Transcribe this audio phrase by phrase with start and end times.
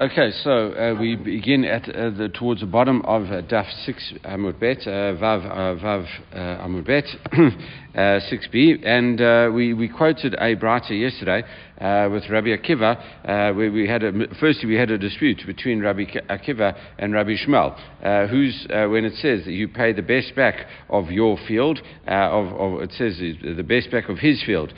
[0.00, 4.14] Okay, so uh, we begin at uh, the, towards the bottom of uh, Daf 6
[4.24, 7.04] Amud Bet, uh, Vav, uh, Vav uh, Amud Bet,
[7.94, 11.44] Uh, 6b, and uh, we, we quoted a brata yesterday
[11.80, 16.06] uh, with Rabbi Akiva, where we had a, firstly we had a dispute between Rabbi
[16.28, 21.12] Akiva and Rabbi Shmuel, who's, when it says that you pay the best back of
[21.12, 24.74] your field, of, of, it says the best back of his field,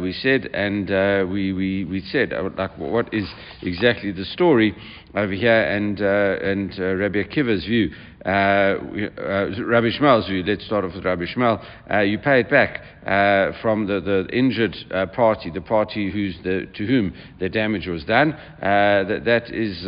[0.00, 3.28] we said, and we, we, we said, like, what is
[3.62, 4.74] exactly the story?
[5.16, 6.04] over here and, uh,
[6.42, 7.90] and uh, Rabbi Akiva's view.
[8.26, 12.50] Uh, uh, Rabbi Shmuel's view, let's start off with Rabbi Shmuel, uh, you pay it
[12.50, 17.48] back uh, from the, the injured uh, party, the party who's the, to whom the
[17.48, 18.32] damage was done.
[18.32, 19.84] Uh, that, that is,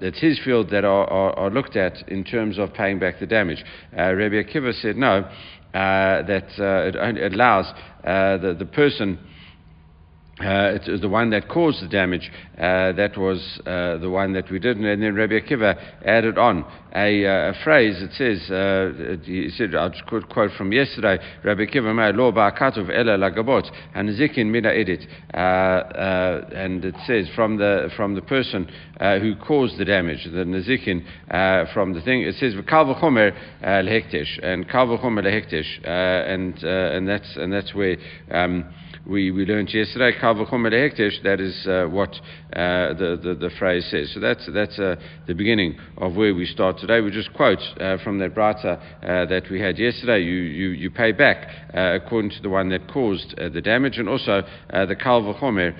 [0.00, 3.26] that's his field that are, are, are, looked at in terms of paying back the
[3.26, 3.64] damage.
[3.92, 5.30] Rabbi Akiva said no,
[5.72, 7.72] that it allows
[8.02, 9.16] the, the person
[10.38, 12.30] uh, the one that caused the damage.
[12.58, 14.76] Uh, that was uh, the one that we did.
[14.76, 18.02] And then Rabbi Akiva added on a, uh, a phrase.
[18.02, 22.90] It says, uh, he said, I'll quote, quote from yesterday, Rabbi Akiva, my law ba'akatov
[22.90, 25.06] ela lagabot, and zikin mina edit.
[25.32, 28.68] Uh, and it says, from the, from the person
[29.00, 31.02] who caused the damage, the nazikin,
[31.72, 37.36] from the thing, it says, kal v'chomer lehekdesh, and kal v'chomer lehekdesh, and, and, that's,
[37.36, 37.96] and that's where
[38.30, 38.66] um,
[39.06, 42.10] we, we learned yesterday, that is uh, what
[42.52, 44.10] uh, the, the, the, phrase says.
[44.12, 47.00] So that's, that's uh, the beginning of where we start today.
[47.00, 50.20] We just quote uh, from that brata uh, that we had yesterday.
[50.24, 54.08] You, you, you pay back uh, according to the one that caused the damage, and
[54.08, 55.74] also the kal v'chomer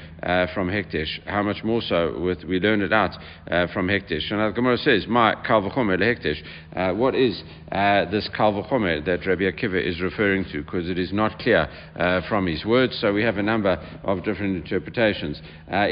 [0.55, 1.27] from hekdesh.
[1.27, 3.13] How much more so with we learned it out
[3.73, 4.31] from hekdesh.
[4.31, 7.43] And the Gemara says, "My kal v'chomer lehekdesh." What is
[8.11, 10.63] this kal v'chomer that Rabbi Akiva is referring to?
[10.63, 11.69] Because it is not clear
[12.29, 12.99] from his words.
[13.01, 15.41] So we have a number of different interpretations.
[15.73, 15.87] Uh,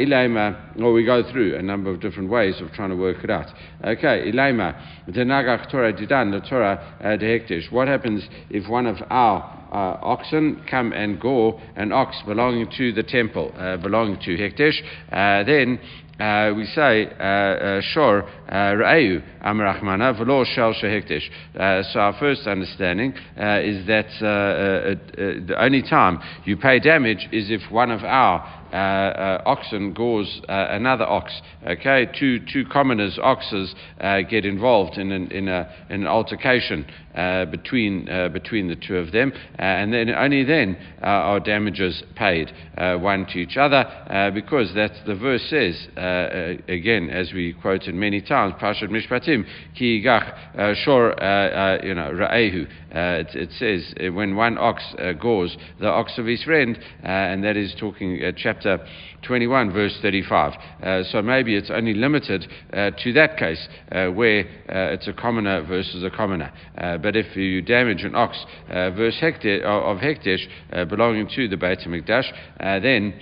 [0.82, 3.46] or we go through a number of different ways of trying to work it out.
[3.82, 7.72] Okay, Ilaima, Denagach Torah Didan, the Torah uh, Dehekdesh.
[7.72, 12.92] What happens if one of our uh, oxen come and gore an ox belonging to
[12.92, 14.78] the temple, uh, belonging to Hekdesh,
[15.10, 15.80] uh, then
[16.18, 21.92] uh, we say uh, uh, shor ra'eu amrachmana v'lo shel shehekdesh.
[21.92, 27.90] So our first understanding is that the only time you pay damage is if one
[27.90, 31.32] of our uh, uh, oxen gores uh, another ox.
[31.64, 36.84] Okay, two two commoners' oxes uh, get involved in an, in, a, in an altercation
[37.14, 42.50] uh, between uh, between the two of them, and then only then are damages paid
[43.00, 43.84] one to each other,
[44.34, 45.86] because that's the verse says
[46.66, 49.44] again, as we quoted many times, Parshat Mishpatim,
[49.78, 50.34] Ki Gach
[50.78, 51.10] Shor,
[51.84, 52.66] you know, Ra'ehu.
[52.96, 54.82] It, it, says when one ox
[55.20, 58.86] gores the ox of his friend, and that is talking chapter chapter
[59.22, 60.52] 21, verse 35.
[60.82, 65.64] Uh, so maybe it's only limited uh, to that case uh, where it's a commoner
[65.66, 66.52] versus a commoner.
[66.74, 68.36] But if you damage an ox
[68.68, 72.30] verse hekdesh, of hekdesh belonging to the Beit HaMikdash,
[72.82, 73.14] then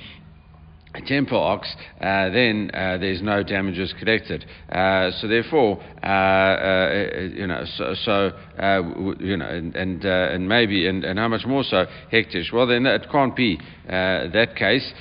[0.94, 4.44] a temple ox, uh, then uh, there's no damages collected.
[4.70, 5.82] Uh, so therefore,
[7.34, 8.82] you know, so, so uh,
[9.18, 12.52] you know, and and, and maybe and, and how much more so hektish.
[12.52, 14.92] Well, then it can't be that case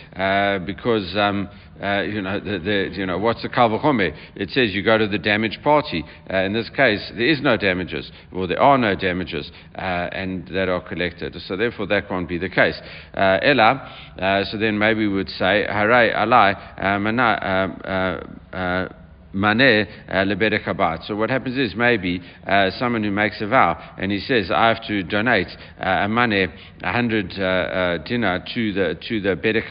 [0.65, 1.15] because.
[1.15, 1.49] Um,
[1.81, 4.15] uh, you know, the, the, you know, what's the kalvachome?
[4.35, 6.05] It says you go to the damaged party.
[6.31, 9.79] Uh, in this case, there is no damages, or there are no damages, uh,
[10.11, 11.35] and that are collected.
[11.47, 12.79] So therefore, that can't be the case.
[13.15, 16.55] Uh, Ella, uh, so then maybe we would say, Hare alai
[19.33, 24.19] maneh uh, So what happens is maybe uh, someone who makes a vow and he
[24.19, 25.47] says, I have to donate
[25.79, 26.47] uh, a money,
[26.81, 29.67] a hundred uh, uh, dinar to the to the bedek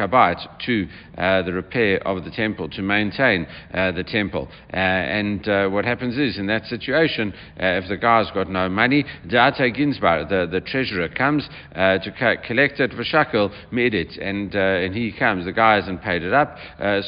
[0.67, 0.89] to
[1.19, 4.49] uh, the repair of the temple, to maintain the temple.
[4.71, 10.29] and what happens is in that situation, if the guy's got no money, Date Ginsbar,
[10.29, 15.45] the, the treasurer comes to collect it for shakel midit, and and he comes.
[15.45, 16.57] The guy hasn't paid it up,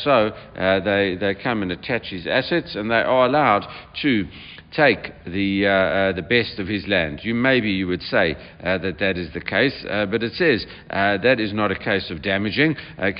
[0.02, 3.66] so they they come and attach his and they are allowed
[4.02, 4.26] to
[4.72, 7.20] take the, uh, uh, the best of his land.
[7.22, 10.64] You maybe you would say uh, that that is the case, uh, but it says
[10.90, 12.76] that is not a case of damaging.
[12.98, 13.14] That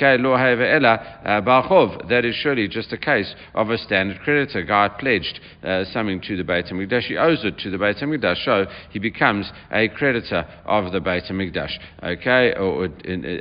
[2.25, 4.63] is surely just a case of a standard creditor.
[4.63, 5.41] Guy pledged
[5.93, 7.03] something to the Beit Hamikdash.
[7.05, 11.25] He owes it to the Beit Hamikdash, so he becomes a creditor of the Beit
[11.25, 11.79] Hamikdash.
[12.03, 12.89] Okay, or, or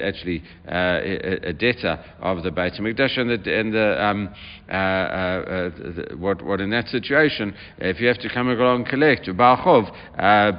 [0.04, 4.30] actually a, a, debtor of the Beit Hamikdash, and the, and the, um,
[4.68, 9.90] the what what in that situation if you have to come along and collect, Ba'achov,
[10.18, 10.52] uh,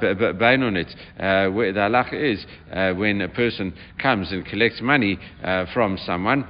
[1.19, 5.19] uh, where the halacha is uh, when a person comes and collects money
[5.73, 6.47] from someone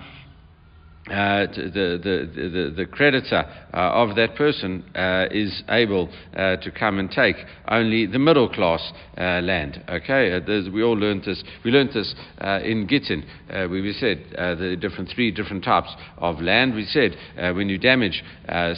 [1.09, 6.71] uh, the, the, the, the, creditor uh, of that person uh, is able uh, to
[6.71, 7.35] come and take
[7.67, 8.79] only the middle class
[9.17, 9.83] uh, land.
[9.89, 11.43] Okay, uh, we all learned this.
[11.65, 12.15] We learned this
[12.63, 13.25] in Gittin,
[13.69, 15.89] we said the different three different types
[16.19, 16.73] of land.
[16.73, 17.17] We said
[17.53, 18.23] when you damage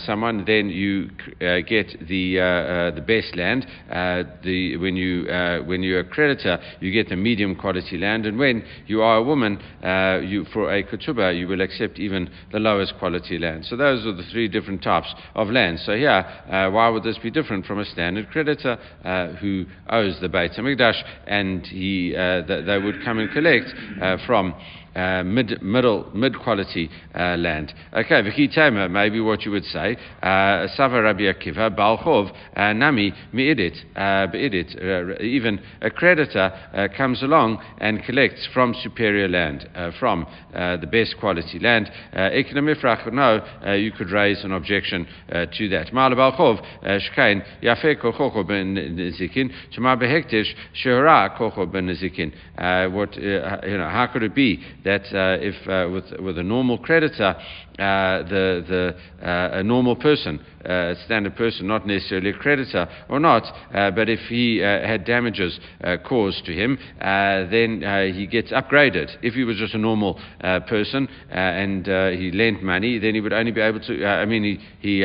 [0.05, 3.67] someone, then you get the the best land.
[4.43, 5.25] the when you
[5.67, 9.23] when you're a creditor, you get the medium quality land, and when you are a
[9.23, 9.59] woman,
[10.27, 13.65] you for a ketubah, you will accept even even the lowest quality land.
[13.65, 15.79] So those are the three different types of land.
[15.79, 20.17] So here, uh, why would this be different from a standard creditor uh, who owes
[20.21, 24.55] the Beit HaMikdash and he, uh, th- they would come and collect uh, from
[24.95, 27.73] uh, mid, middle, mid quality uh, land.
[27.93, 33.77] Okay, v'chitema, maybe what you would say, uh, Sava Rabbi Akiva, Balchov, uh, Nami, Mi'idit,
[33.95, 34.75] uh, Be'idit.
[34.75, 39.67] Uh, even a creditor uh, comes along and collects from superior land,
[39.99, 41.91] from the best quality land.
[42.13, 42.65] Ekna
[43.11, 45.87] no, you could raise an objection to that.
[45.93, 48.75] Ma'ala Balchov, Shkain, Yafe Kochocho ben
[49.19, 50.53] Zikin, Shema Behektish,
[50.83, 52.31] Shehra Kocho ben Zikin.
[52.93, 56.77] What, you know, how could it be that uh, if uh, with, with a normal
[56.77, 57.35] creditor,
[57.77, 58.63] uh, the,
[59.19, 63.43] the, uh, a normal person, uh, a standard person, not necessarily a creditor or not,
[63.73, 65.59] but if he had damages
[66.07, 69.17] caused to him, then he gets upgraded.
[69.21, 70.19] If he was just a normal
[70.67, 71.85] person and
[72.17, 75.03] he lent money, then he would only be able to, I mean, he, he,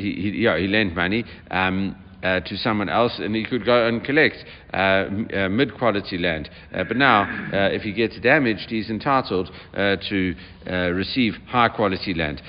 [0.00, 1.24] he, he, yeah, he lent money.
[1.50, 4.36] Um, uh, to someone else and he could go and collect
[4.72, 6.48] uh, uh, mid quality land.
[6.72, 10.34] Uh, but now, uh, if he gets damaged, he's entitled to
[10.64, 12.40] receive high quality land.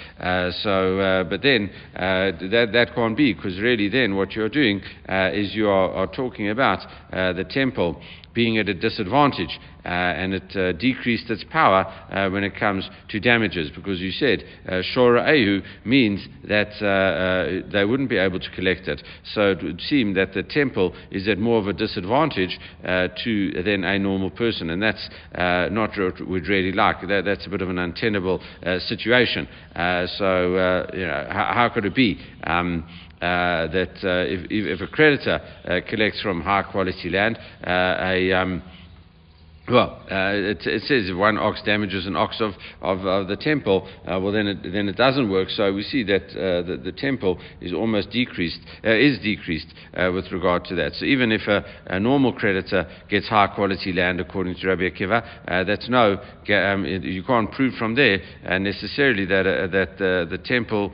[0.64, 5.68] so, but then that, that can't be because really, then what you're doing is you
[5.68, 6.80] are, are talking about
[7.12, 8.02] the temple
[8.34, 12.90] being at a disadvantage, uh, and it uh, decreased its power uh, when it comes
[13.10, 18.18] to damages, because you said uh, Shora Ehu means that uh, uh, they wouldn't be
[18.18, 19.04] able to collect it.
[19.34, 23.84] So it would seem that the temple is at more of a disadvantage to than
[23.84, 27.02] a normal person, and that's not what we'd really like.
[27.08, 28.42] That, that's a bit of an untenable
[28.80, 29.48] situation.
[29.76, 32.20] so, you know, how, how, could it be?
[32.46, 32.88] Um,
[33.24, 38.62] that uh, if, if, a creditor uh, collects from high quality land, a um,
[39.70, 42.52] well, uh, it, it, says if one ox damages an ox of,
[42.82, 45.50] of, of the temple, uh, well then it, then it doesn't work.
[45.50, 50.12] So we see that uh, the, the, temple is almost decreased, uh, is decreased uh,
[50.14, 50.96] with regard to that.
[50.96, 55.26] So even if a, a, normal creditor gets high quality land according to Rabbi Akiva,
[55.48, 56.18] uh, that's no,
[56.50, 58.20] um, you can't prove from there
[58.60, 60.92] necessarily that that the temple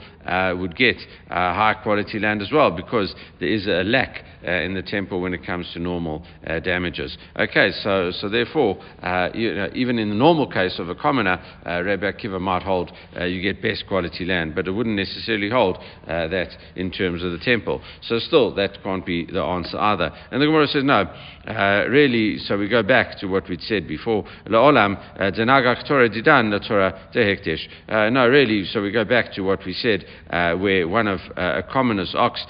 [0.59, 5.21] would get high quality land as well because there is a lack in the temple
[5.21, 6.25] when it comes to normal
[6.63, 7.17] damages.
[7.37, 11.41] Okay, so so therefore uh, you know, even in the normal case of a commoner,
[11.65, 15.49] uh, Rabbi Akiva might hold uh, you get best quality land, but it wouldn't necessarily
[15.49, 17.81] hold uh, that in terms of the temple.
[18.01, 20.11] So still, that can't be the answer either.
[20.31, 21.05] And the Gemara says, no,
[21.49, 24.23] uh, really, so we go back to what we'd said before.
[24.45, 27.67] La'olam, uh, denagach Torah didan, la Torah tehektish.
[28.11, 32.13] No, really, so we go back to what we said, where one of a commoner's
[32.15, 32.45] ox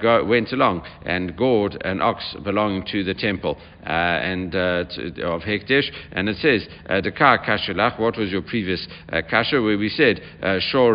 [0.00, 3.58] go, went along and gored an ox belonging to the temple.
[3.84, 9.22] and to, of Hekdesh, and it says, uh, Dekar Kashalach, what was your previous uh,
[9.28, 10.94] Kasha, where we said, uh, Shor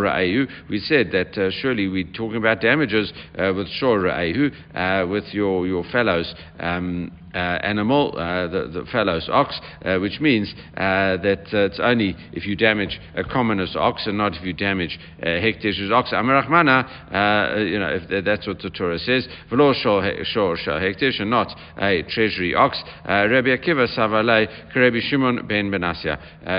[0.70, 5.68] we said that uh, surely we're talking about damages uh, with Shor uh, with your,
[5.68, 6.34] your fellows.
[6.60, 11.70] Um, uh, Uh, animal, uh, the, the fellow's ox, uh, which means uh, that uh,
[11.70, 15.92] it's only if you damage a commoner's ox and not if you damage uh, Hekdesh's
[15.92, 16.10] ox.
[16.14, 22.02] Amarachmana, you know, if that's what the Torah says, v'lo shor hekdesh, and not a
[22.10, 22.82] treasury ox.
[23.06, 26.18] Rabbi Akiva savalei Rabbi Shimon ben Menasya.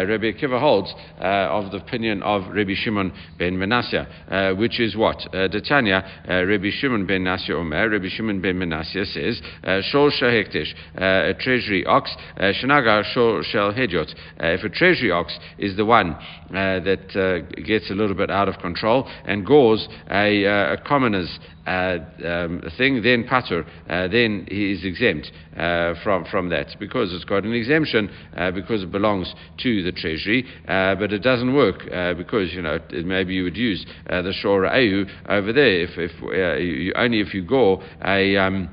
[0.09, 5.19] Rabbi Akiva holds of the opinion of Rabbi Shimon ben Menasya, which is what?
[5.33, 9.43] Detanya, Rabbi Shimon ben Nasya Omer, Rabbi Shimon ben Menasya says,
[9.91, 14.11] shor hekdesh uh, a treasury ox, uh, Shanagar Shel Hedjot.
[14.43, 16.17] Uh, if a treasury ox is the one
[16.51, 22.63] that gets a little bit out of control and gores a, a commoner's uh, um,
[22.79, 27.45] thing, then patur, uh, then he is exempt uh, from, from that because it's got
[27.45, 28.09] an exemption
[28.55, 31.81] because it belongs to the treasury, but it doesn't work
[32.17, 36.93] because you know maybe you would use the shora ayu over there if, if you,
[36.97, 38.71] only if you gore a um,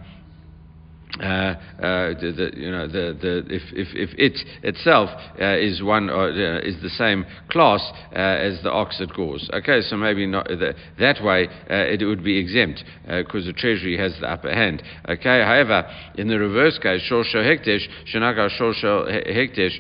[1.20, 1.56] uh, uh,
[2.20, 6.30] the, the, you know, the, the, if, if, if it itself uh, is one or,
[6.30, 7.82] uh, is the same class
[8.12, 9.50] uh, as the ox that gores.
[9.54, 13.98] Okay, so maybe not the, that way uh, it would be exempt because the treasury
[13.98, 14.84] has the upper hand.
[15.08, 19.80] Okay, however, in the reverse case, shorsho hekdesh, shenaga shorsho hekdesh,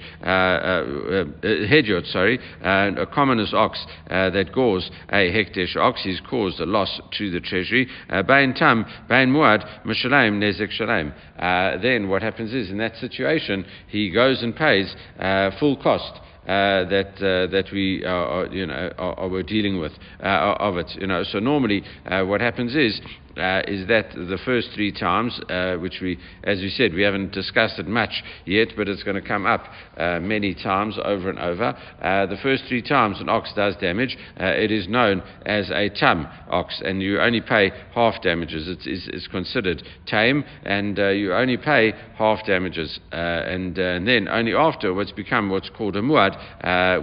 [1.43, 7.29] hedyot, sorry, a commoner's ox that gores a hekdesh ox, he's caused a loss to
[7.29, 7.87] the treasury.
[8.25, 13.65] Bain tam, bain muad, mishalem nezek shalem uh, then what happens is in that situation
[13.87, 16.21] he goes and pays uh, full cost.
[16.45, 19.91] Uh, that uh, that we are, you know are, are, dealing with
[20.23, 23.01] uh, of it you know so normally what happens is
[23.37, 27.31] uh, is that the first three times, uh, which we, as we said, we haven't
[27.31, 29.65] discussed it much yet, but it's going to come up
[29.97, 31.75] uh, many times over and over.
[32.01, 35.89] Uh, the first three times an ox does damage, uh, it is known as a
[35.89, 38.67] tam ox, and you only pay half damages.
[38.67, 44.27] It's, it's, it's considered tame, and uh, you only pay half damages, and, and, then
[44.27, 46.35] only after what's become what's called a muad,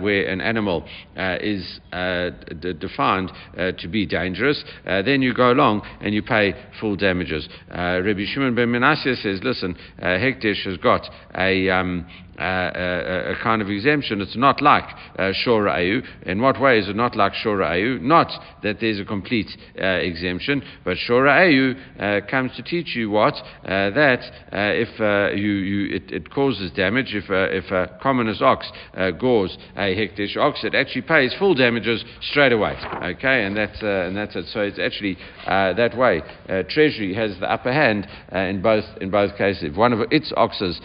[0.00, 0.86] where an animal
[1.16, 6.96] is d- defined to be dangerous, then you go along and you you pay full
[6.96, 7.48] damages.
[7.70, 12.06] Uh, Rabbi Shimon ben Menashe says, listen, uh, Hekdesh has got a, um,
[12.38, 14.20] a, a, kind of exemption.
[14.20, 14.84] It's not like
[15.18, 16.02] uh, Ayu.
[16.22, 18.00] In what way is it not like Shora Ayu?
[18.00, 18.28] Not
[18.62, 19.48] that there's a complete
[19.78, 23.34] uh, exemption, but Shora Ayu uh, comes to teach you what?
[23.34, 24.20] Uh, that
[24.52, 28.70] uh, if uh, you, you, it, it, causes damage, if, if a commoner's ox
[29.18, 32.76] gores a hekdesh ox, it actually pays full damages straight away.
[33.02, 34.46] Okay, and that's, and that's it.
[34.52, 36.22] So it's actually that way.
[36.70, 39.64] Treasury has the upper hand in, both, in both cases.
[39.64, 40.80] If one of its oxes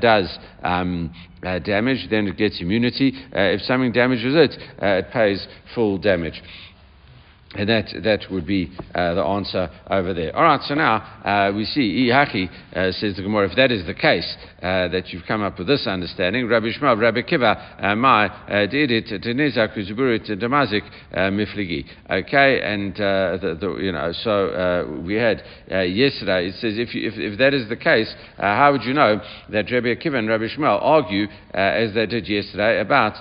[0.00, 0.89] does um,
[1.42, 3.12] uh, damage, then it gets immunity.
[3.34, 6.42] Uh, if something damages it, uh, it pays full damage.
[7.52, 10.34] And that, that would be uh, the answer over there.
[10.36, 13.84] All right, so now uh, we see, Ihaki uh, says the Gemara, if that is
[13.86, 17.96] the case, uh, that you've come up with this understanding, Rabbi Shmuel, Rabbi Kiva, uh,
[17.96, 21.84] my, uh, did it, Tenizak, Uzuburit, Damazik, Mifligi.
[22.08, 27.14] Okay, and, the, the, you know, so we had yesterday, it says, if, you, if,
[27.16, 30.78] if that is the case, how would you know that Rabbi Kiva and Rabbi Shmuel
[30.80, 33.14] argue, as they did yesterday, about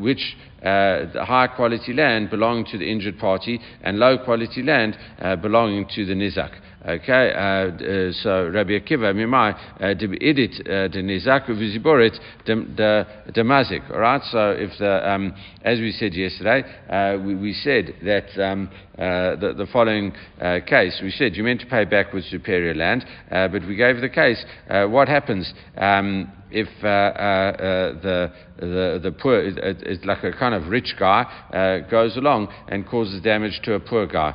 [0.00, 5.36] which uh, high quality land belonging to the injured party and low quality land uh,
[5.36, 6.50] belonging to the nizak.
[6.86, 9.86] Okay, uh, uh, so Rabbi Akiva, Mimai, uh,
[10.20, 13.90] edit the Nizak Viziborit the Mazik.
[13.90, 16.62] All right, so if the, um, as we said yesterday,
[17.24, 20.12] we, we, said that um, the, the, following
[20.68, 24.08] case, we said you meant to pay back with superior land, but we gave the
[24.08, 24.44] case.
[24.68, 31.86] what happens um, if the, the, the poor, it's like a kind of rich guy,
[31.90, 34.34] goes along and causes damage to a poor guy?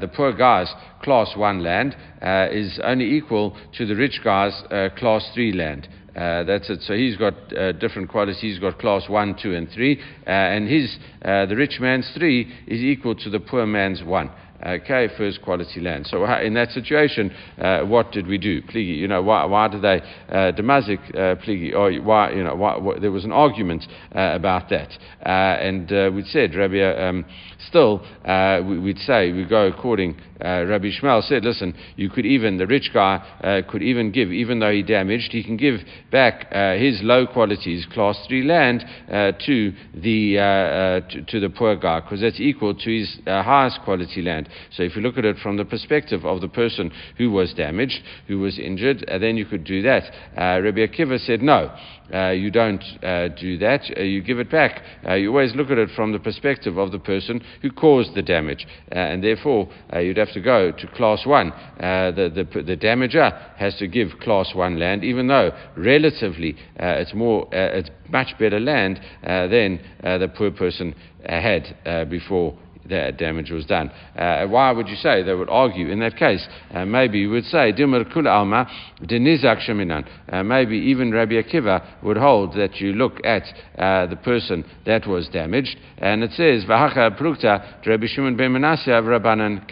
[0.00, 4.88] the poor guy's class 1 land uh, is only equal to the rich guy's uh,
[4.96, 5.88] class 3 land.
[6.14, 6.80] Uh, that's it.
[6.82, 8.40] So he's got uh, different qualities.
[8.40, 12.52] He's got class one, two, and three, uh, and his uh, the rich man's three
[12.66, 14.30] is equal to the poor man's one.
[14.64, 16.06] Okay, first quality land.
[16.06, 18.62] So in that situation, uh, what did we do?
[18.62, 21.74] Pligi, you know, why, why did they uh, demazik uh, pligi?
[21.74, 24.90] Or why, you know, why, why, there was an argument uh, about that,
[25.26, 26.80] uh, and uh, we'd said Rabbi.
[26.80, 27.24] Um,
[27.66, 30.16] still, uh, we, would say we go according.
[30.40, 34.72] Rabbi Shmuel said, listen, you could even the rich guy could even give, even though
[34.72, 35.76] he damaged, he can give
[36.10, 42.20] back his low qualities, class three land, to the to, to, the poor guy because
[42.20, 44.48] that's equal to his highest quality land.
[44.72, 48.00] So if you look at it from the perspective of the person who was damaged,
[48.28, 50.04] who was injured, uh, then you could do that.
[50.36, 51.74] Uh, Rabbi Akiva said, no,
[52.12, 53.80] uh, you don't uh, do that.
[53.96, 54.82] Uh, you give it back.
[55.06, 58.22] Uh, you always look at it from the perspective of the person who caused the
[58.22, 58.66] damage.
[58.88, 59.68] and therefore,
[59.98, 61.52] you'd have to go to class one.
[61.78, 67.48] the, the, the damager has to give class one land, even though relatively it's more,
[67.52, 70.94] it's much better land than the poor person
[71.24, 72.58] had before
[72.92, 73.90] that damage was done.
[74.16, 76.46] Uh, why would you say they would argue in that case?
[76.72, 78.68] Uh, maybe you would say Dimar Kul Alma
[79.02, 80.06] Denizak Sheminan.
[80.28, 83.42] Uh, maybe even Rabbi Akiva would hold that you look at
[83.78, 88.90] uh, the person that was damaged, and it says Vahacha Prukta Rabbi Shimon ben Manasseh
[88.90, 89.66] Rabbanan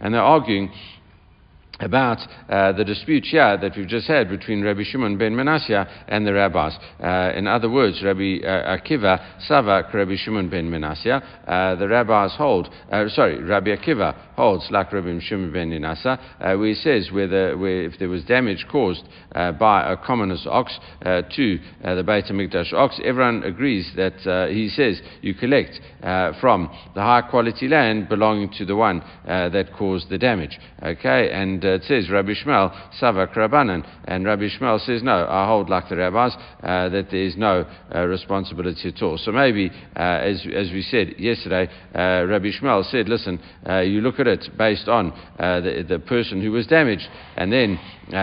[0.00, 0.70] and they're arguing
[1.80, 2.18] about
[2.48, 6.32] uh, the dispute here that we've just had between Rabbi Shimon ben Manasseh and the
[6.32, 6.72] rabbis.
[7.02, 11.22] Uh, in other words, Rabbi uh, Akiva Savak Rabbi Shimon ben Manasseh.
[11.46, 16.56] Uh, the rabbis hold, uh, sorry, Rabbi Akiva holds like Rabbi Shimon ben Manasseh, uh,
[16.56, 19.02] where he says where, the, where if there was damage caused
[19.32, 25.34] by a commoner's ox to the Beit HaMikdash ox, everyone agrees that he says you
[25.34, 25.78] collect
[26.40, 30.58] from the high quality land belonging to the one that caused the damage.
[30.82, 35.46] Okay, and Uh, it says Rabbi Shmuel Savak Rabbanan, and Rabbi Shmuel says no, I
[35.46, 36.32] hold like the rabbis
[36.62, 39.18] uh, that there is no uh, responsibility at all.
[39.18, 44.00] So maybe, uh, as as we said yesterday, uh, Rabbi Shmuel said, listen, uh, you
[44.00, 47.78] look at it based on uh, the the person who was damaged, and then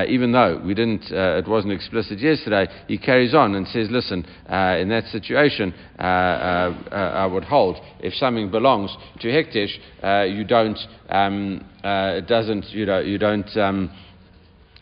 [0.08, 4.88] even though we didn't, it wasn't explicit yesterday, he carries on and says, listen, in
[4.88, 10.80] that situation, I would hold if something belongs to Hekdesh, you don't.
[11.14, 13.56] Um, uh, it doesn't, you know, you don't.
[13.56, 13.92] Um,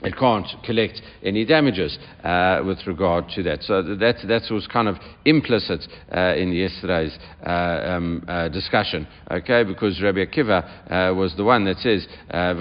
[0.04, 3.64] it can't collect any damages uh, with regard to that.
[3.64, 9.64] So that, that was kind of implicit uh, in yesterday's uh, um, uh, discussion, okay,
[9.64, 12.56] because Rabbi Akiva uh, was the one that says, uh,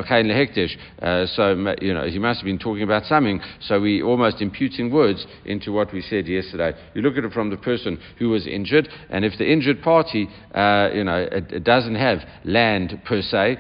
[1.00, 4.92] uh, so, you know, he must have been talking about something, so we almost imputing
[4.92, 6.73] words into what we said yesterday.
[6.94, 10.28] You look at it from the person who was injured, and if the injured party,
[10.54, 13.56] you know, it, it, doesn't have land per se,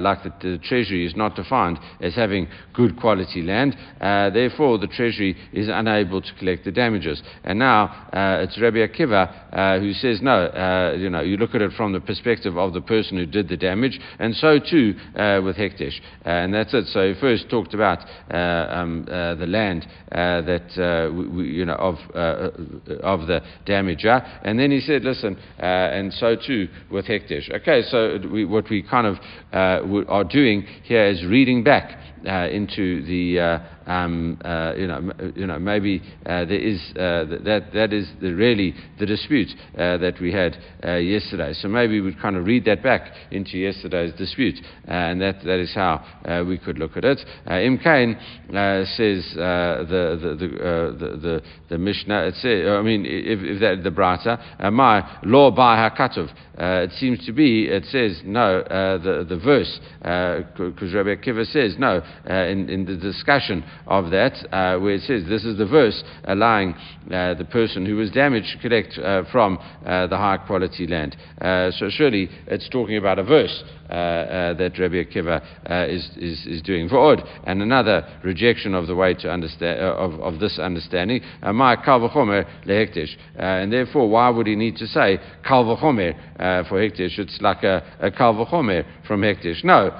[0.00, 3.76] like the, the treasury is not defined as having good quality land.
[4.00, 7.22] Uh, therefore, the Treasury is unable to collect the damages.
[7.44, 11.54] And now uh, it's Rabbi Akiva uh, who says, no, uh, you know, you look
[11.54, 14.94] at it from the perspective of the person who did the damage, and so too
[15.16, 15.98] uh, with Hekdesh.
[16.24, 16.86] Uh, and that's it.
[16.88, 23.40] So he first talked about um, the land that, we, you know, of, of the
[23.66, 27.50] damager, and then he said, listen, and so too with Hekdesh.
[27.60, 29.16] Okay, so we, what we kind of
[29.52, 35.32] are doing here is reading back uh, into the uh, um, uh, you know, m-
[35.36, 39.96] you know, maybe uh, there is uh, that that is the, really the dispute uh,
[39.98, 41.52] that we had uh, yesterday.
[41.54, 45.72] So maybe we'd kind of read that back into yesterday's dispute, and that, that is
[45.74, 46.04] how
[46.46, 47.20] we could look at it.
[47.48, 48.16] Im Kain
[48.48, 52.32] says the the the, the, the, the Mishnah.
[52.32, 56.30] It I mean, if, if that the Brata, my law by Hakatov.
[56.58, 57.66] it seems to be.
[57.66, 58.62] It says no.
[58.62, 64.78] the the verse because Rabbi Akiva says no in in the discussion of that, uh,
[64.78, 66.74] where it says this is the verse allowing
[67.10, 71.16] uh, the person who was damaged to collect uh, from uh, the high quality land.
[71.40, 75.40] Uh, so surely it's talking about a verse uh, that Rabbi Akiva
[75.88, 76.88] is, is, is doing.
[76.88, 81.76] For Od, and another rejection of the way to understand, of, of this understanding, my
[81.76, 83.14] kalvachomer lehekdesh.
[83.36, 87.18] And therefore, why would he need to say kalvachomer for hekdesh?
[87.18, 89.62] It's like a, a kalvachomer from hekdesh.
[89.62, 89.90] No,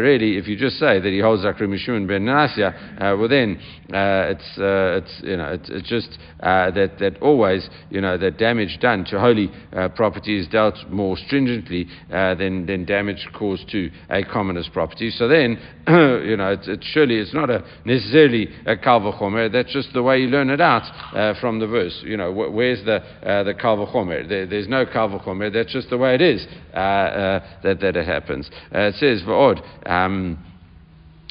[0.00, 3.58] really, if you just say that he holds Zakri Mishun ben Nasya, well then
[3.88, 9.04] it's, it's, you know, it's, it's just that, that always, you know, that damage done
[9.06, 9.50] to holy
[9.96, 15.10] property is dealt more stringently than, than damage caused to a commoner's property.
[15.10, 15.58] So then,
[15.88, 19.52] you know, it's, it's, surely it's not a necessarily a kalvachomer.
[19.52, 20.82] That's just the way you learn it out
[21.14, 22.00] uh, from the verse.
[22.04, 24.28] You know, wh- where's the uh, the kalvachomer?
[24.28, 25.52] There, there's no kalvachomer.
[25.52, 28.50] That's just the way it is uh, uh that that it happens.
[28.74, 29.60] Uh, it says v'od.
[29.88, 30.38] Um,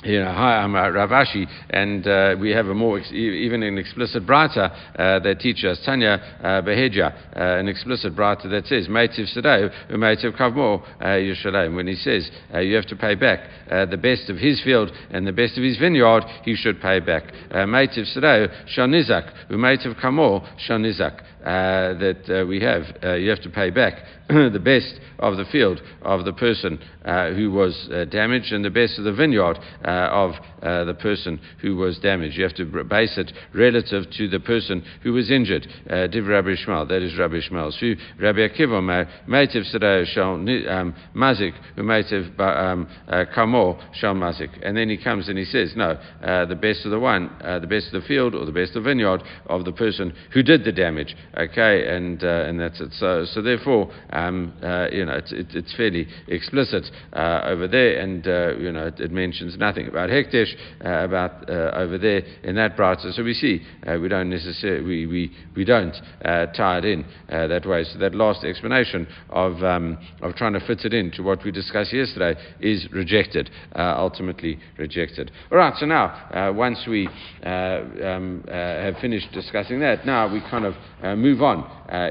[0.03, 3.63] you know, hi, I'm uh, Rav Ashi, and uh, we have a more, ex- even
[3.63, 8.87] an explicit brata uh, that teaches Tanya uh, Beheja, uh, an explicit brata that says,
[8.87, 11.75] Meitiv Sadeh, Meitiv Kavmo uh, Yerushalayim.
[11.75, 13.39] When he says uh, you have to pay back
[13.69, 17.23] the best of his field and the best of his vineyard, he should pay back.
[17.51, 21.21] Meitiv Sadeh, Shanizak, Meitiv Kamo, Shanizak.
[21.43, 23.95] That we have, you have to pay back
[24.29, 28.69] the best of the field of the person uh, who was uh, damaged and the
[28.69, 32.37] best of the vineyard uh, of uh, the person who was damaged.
[32.37, 35.67] You have to base it relative to the person who was injured.
[35.89, 37.71] Uh, Div Rabbi Shmuel, that is Rabbi Shmuel.
[37.73, 44.49] So Rabbi Akiva, Meitiv Sadeh Shal um, Mazik, Meitiv um, uh, Kamo Shal Mazik.
[44.63, 47.87] And then he comes and he says, no, the best of the one, the best
[47.93, 50.71] of the field or the best of the vineyard of the person who did the
[50.71, 51.15] damage.
[51.35, 52.93] Okay, and, and that's it.
[52.93, 54.53] So, so therefore, um,
[54.91, 59.11] you know, it's, it's fairly explicit uh, over there, and uh, you know, it, it,
[59.11, 60.53] mentions nothing about Hekdesh,
[60.85, 63.11] uh, about over there in that brata.
[63.13, 63.61] So we see
[63.99, 67.83] we don't necessarily we, we, we don't tie it in that way.
[67.83, 71.93] So that last explanation of um, of trying to fit it into what we discussed
[71.93, 75.31] yesterday is rejected, ultimately rejected.
[75.51, 75.73] All right.
[75.77, 77.07] So now, once we
[77.43, 80.75] um, have finished discussing that, now we kind of
[81.23, 81.63] move on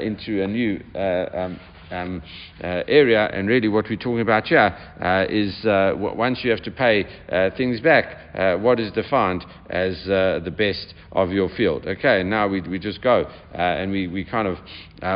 [0.02, 1.60] into a new um,
[1.92, 2.22] um,
[2.62, 3.26] uh, area.
[3.32, 7.04] And really, what we're talking about here uh, is uh, once you have to pay
[7.30, 11.86] uh, things back, uh, what is defined as uh, the best of your field.
[11.86, 14.58] Okay, now we, we just go and we, we kind of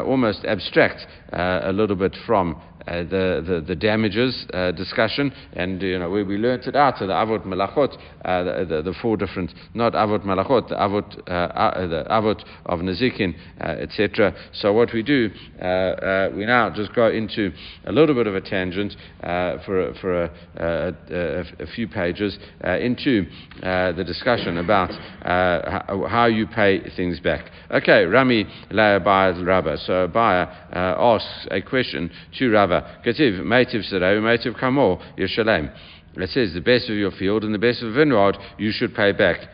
[0.06, 5.98] almost abstract a little bit from uh, the, the, the damages uh, discussion, and you
[5.98, 9.16] know where we learnt it out of the avot malachot, uh, the, the, the, four
[9.16, 14.34] different, not avot malachot, the avot, uh, uh the avot of nazikin, uh, etc.
[14.52, 17.50] So what we do, uh, we now just go into
[17.86, 23.26] a little bit of a tangent for for a, a, a, a few pages into
[23.62, 24.90] the discussion about
[25.22, 27.50] how, how, you pay things back.
[27.70, 29.78] Okay, Rami la Rabba.
[29.78, 33.00] So Abaye asks a question to Rava.
[33.04, 35.72] Ketiv, Meitiv Sereu, Meitiv Kamo, Yerushalayim.
[36.16, 38.94] It says the best of your field and the best of the vineyard you should
[38.94, 39.48] pay back.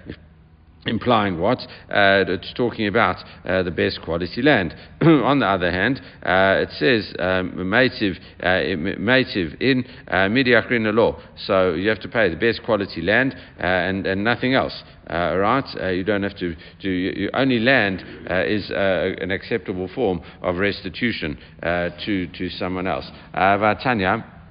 [0.84, 1.60] Implying what?
[1.88, 4.74] Uh, it's talking about uh, the best quality land.
[5.00, 11.16] On the other hand, uh, it says mative um, in uh, midiachrin law.
[11.46, 14.82] So you have to pay the best quality land uh, and, and nothing else.
[15.08, 15.64] Uh, right?
[15.80, 16.90] Uh, you don't have to do.
[16.90, 22.88] You, only land uh, is uh, an acceptable form of restitution uh, to to someone
[22.88, 23.08] else.
[23.34, 24.41] Vatanya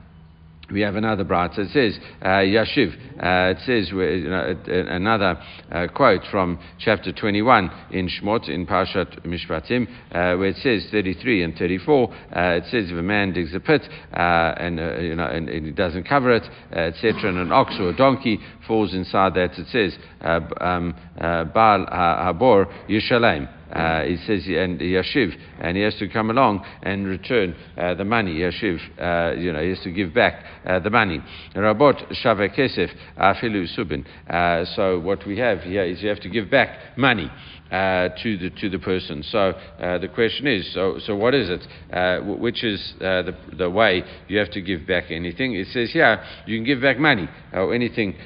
[0.71, 1.59] we have another brata.
[1.59, 2.93] It says uh, Yashiv.
[3.21, 9.87] Uh, it says know, another uh, quote from chapter 21 in Shmot in Parshat Mishpatim,
[10.11, 12.09] uh, where it says 33 and 34.
[12.09, 13.81] Uh, it says if a man digs a pit
[14.13, 17.89] uh, and you know and, and, he doesn't cover it, etc., and an ox or
[17.89, 23.60] a donkey falls inside that, it says um, Baal Habor Yishalem.
[23.71, 28.05] Uh, he says, and Yashiv, and he has to come along and return uh, the
[28.05, 28.39] money.
[28.39, 31.19] Yashiv, uh, you know, he has to give back uh, the money.
[31.55, 34.05] Rabot Shava Kesef Afilu Subin.
[34.29, 37.31] Uh, so what we have here is you have to give back money.
[37.71, 39.23] To the to the person.
[39.23, 41.65] So the question is, so so what is it?
[41.93, 45.55] Uh, which is the the way you have to give back anything?
[45.55, 48.17] It says yeah, you can give back money or anything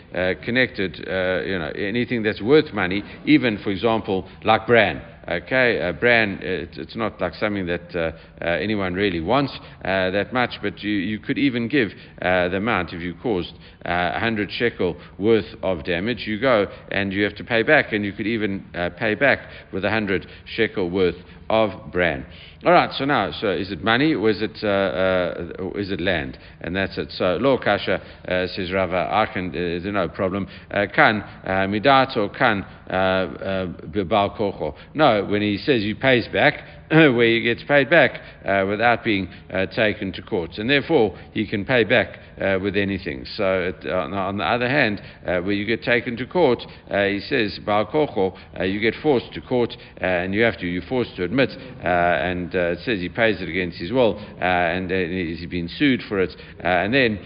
[0.43, 4.99] connected, you know, anything that's worth money, even for example like bran.
[5.27, 8.11] Okay, uh, bran, it, it's not like something that uh,
[8.43, 9.51] uh, anyone really wants
[9.83, 11.89] uh, that much, but you, you could even give
[12.21, 13.53] uh, the amount if you caused
[13.85, 16.25] uh, 100 shekel worth of damage.
[16.27, 18.65] You go and you have to pay back, and you could even
[18.99, 19.39] pay back
[19.73, 21.15] with 100 shekel worth
[21.49, 22.25] of bran.
[22.65, 26.01] All right, so now, so is it money or is it, uh, uh, is it
[26.01, 26.35] land?
[26.61, 27.11] And that's it.
[27.11, 30.47] So, lo kasha, uh, says Rava, I can, uh, no problem.
[30.71, 34.73] Uh, kan, uh, midat or kan, bibal kocho.
[34.95, 39.27] No, when he says he pays back, where he gets paid back uh, without being
[39.51, 40.57] uh, taken to court.
[40.57, 43.25] And therefore, he can pay back uh, with anything.
[43.35, 46.59] So, it, on, the other hand, uh, where you get taken to court,
[46.91, 50.67] uh, he says, Baal Kocho, uh, you get forced to court and you have to,
[50.67, 51.49] you're forced to admit.
[51.49, 56.35] and it says he pays it against his will and he's been sued for it.
[56.59, 57.19] and then,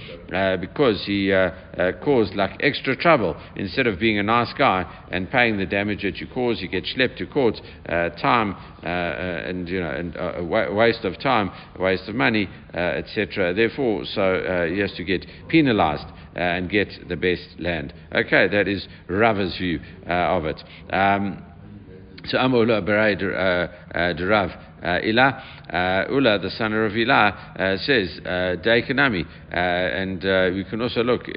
[0.61, 1.31] because he
[2.03, 6.17] caused like extra trouble, instead of being a nice guy and paying the damage that
[6.17, 7.59] you cause, you get schlepped to court,
[8.21, 8.55] time
[9.49, 13.53] and you know, and uh, a waste of time, a waste of money, uh, etc.
[13.53, 17.93] Therefore, so uh, he has to get penalized uh, and get the best land.
[18.13, 20.61] Okay, that is Rava's view of it.
[20.91, 21.43] Um,
[22.25, 24.68] so Amula Berai Derav.
[24.81, 29.25] Uh, Ilah, uh, Ula, the son of Ilah, uh, says, uh, Daikanami.
[29.51, 31.33] Uh, and uh, we can also look, you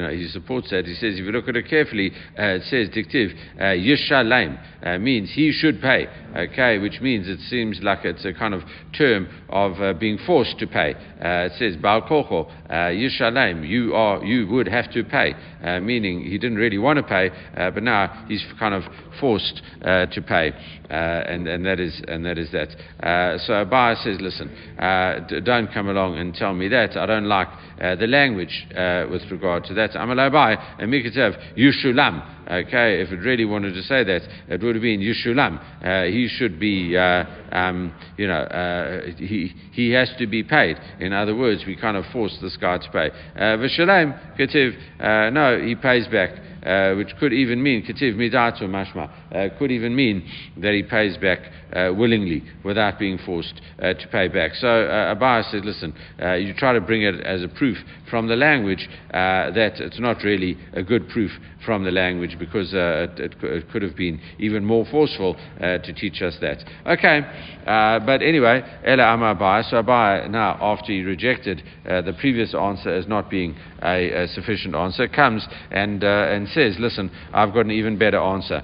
[0.00, 0.86] know, he supports that.
[0.86, 5.80] He says, if you look at it carefully, it says, Dictive, Yishalaim, means he should
[5.80, 8.62] pay, okay, which means it seems like it's a kind of
[8.96, 10.94] term of being forced to pay.
[11.20, 15.34] it says, Baal Kocho, Yishalaim, you, are, you would have to pay,
[15.80, 18.82] meaning he didn't really want to pay, but now he's kind of
[19.20, 20.52] forced to pay.
[20.90, 22.68] and, and, that is, and that is that.
[23.02, 26.96] Uh, so Abai says, listen, uh, d- don't come along and tell me that.
[26.96, 27.48] I don't like
[27.80, 29.94] uh, the language uh, with regard to that.
[29.96, 32.33] Amal Abai, and Mikatev, Yushulam.
[32.50, 35.58] Okay, if it really wanted to say that, it would have been Yushulam.
[35.82, 40.76] Uh, he should be, uh, um, you know, he, he has to be paid.
[41.00, 43.10] In other words, we kind of force this guy to pay.
[43.36, 46.30] V'shalem, Ketiv, no, he pays back
[46.64, 50.26] uh, which could even mean, Ketiv Midatu Mashma, uh, could even mean
[50.56, 51.40] that he pays back
[51.72, 54.54] uh, willingly without being forced uh, to pay back.
[54.54, 57.76] So uh, Abai said, listen, uh, you try to bring it as a proof
[58.10, 61.30] from the language that it's not really a good proof
[61.64, 66.22] from the language because it, it, it, could have been even more forceful to teach
[66.22, 66.58] us that.
[66.86, 67.20] Okay,
[67.64, 73.30] but anyway, Ela Amar so Abai now, after he rejected the previous answer as not
[73.30, 78.18] being a, a sufficient answer, comes and, and says, listen, I've got an even better
[78.18, 78.62] answer.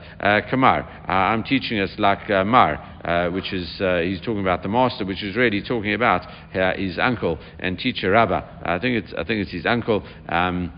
[0.50, 2.86] Kamar, I'm teaching us like Mar.
[3.02, 6.20] Uh, which is uh, he's talking about the master, which is really talking about
[6.54, 8.60] uh, his uncle and teacher Rabba.
[8.62, 10.06] I think it's I think it's his uncle.
[10.28, 10.70] Um,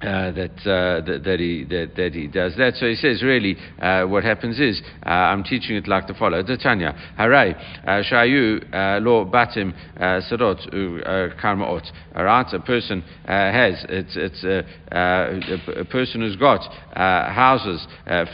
[0.00, 2.74] uh, that, uh, that, that, he, that, that, he does that.
[2.76, 6.40] So he says, really, uh, what happens is, uh, I'm teaching it like the follow.
[6.42, 11.90] Tanya, Haray, uh, Shayu, uh, Lo Batim, uh, Sadot, uh, Karmaot.
[12.14, 14.64] Alright, a person has, it's, it's a,
[15.80, 16.60] a, person who's got
[16.94, 17.84] houses,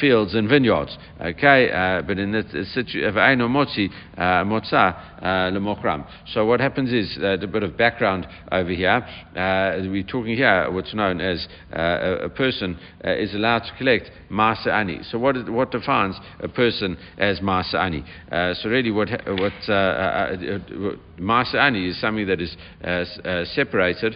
[0.00, 0.96] fields, and vineyards.
[1.20, 6.06] Okay, but in the situation of Motzi, Motza, Lemokram.
[6.32, 11.20] So what happens is, a bit of background over here, we're talking here what's known
[11.20, 15.00] as Uh, a, a, person uh, is allowed to collect Maaser Ani.
[15.10, 18.04] So, what, is, what defines a person as Maaser Ani?
[18.30, 20.58] Uh, so, really, what, what uh, uh, uh
[21.18, 24.14] Maaser Ani is something that is uh, separated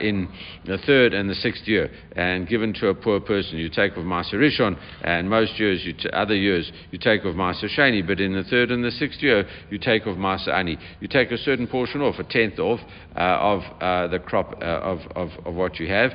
[0.00, 0.28] in
[0.64, 3.58] the third and the sixth year and given to a poor person.
[3.58, 7.34] You take of Maaser Rishon, and most years, you t- other years, you take of
[7.34, 10.78] Maaser Shani, but in the third and the sixth year, you take of Maaser Ani.
[11.00, 12.80] You take a certain portion off, a tenth off
[13.16, 16.12] of the crop of, of, of, what you have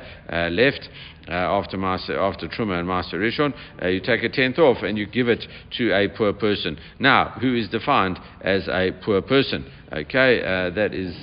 [0.56, 0.88] left
[1.28, 4.96] uh, after master, after Truma and Maaser Rishon, uh, you take a tenth off and
[4.96, 5.44] you give it
[5.76, 6.78] to a poor person.
[6.98, 9.70] Now, who is defined as a poor person?
[9.92, 11.14] Okay, uh, that is.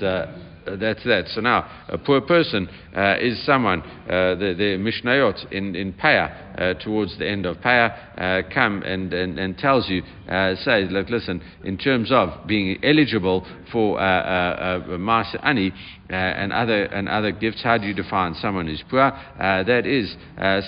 [0.66, 1.28] Uh, that's that.
[1.30, 6.58] So now, a poor person uh, is someone, uh, the, the Mishnayot in, in Paya,
[6.58, 10.90] uh, towards the end of Paya, uh, come and, and, and tells you, uh, says,
[10.92, 15.74] look, listen, in terms of being eligible for uh, uh, Maaser Ani
[16.10, 19.12] and, other, and other gifts, how do you define someone who's poor?
[19.38, 20.16] that is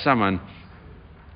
[0.03, 0.41] someone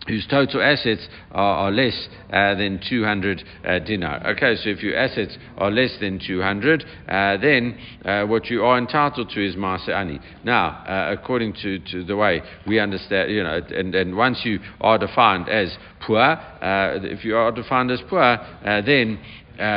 [0.08, 4.26] whose total assets are, are less uh, than 200 uh, dinar.
[4.32, 8.78] Okay, so if your assets are less than 200, uh, then uh, what you are
[8.78, 10.20] entitled to is Maaser Ani.
[10.44, 14.60] Now, uh, according to, to the way we understand, you know, and, and once you
[14.82, 19.20] are defined as poor, uh, if you are defined as poor, then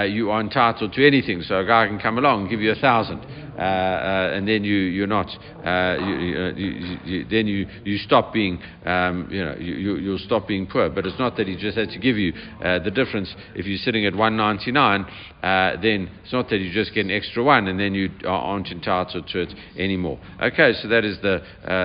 [0.09, 1.43] you are entitled to anything.
[1.43, 3.21] So a guy can come along and give you a thousand.
[3.57, 5.29] Uh, uh, and then you you're not
[5.65, 6.17] uh, uh, you,
[6.57, 10.89] you, you, then you you stop being um, you know you you'll stop being poor.
[10.89, 12.33] But it's not that he just had to give you
[12.65, 13.35] uh, the difference.
[13.55, 15.05] If you're sitting at 199,
[15.43, 18.69] uh, then it's not that you just get an extra one and then you aren't
[18.69, 20.19] entitled to it anymore.
[20.41, 21.43] Okay, so that is the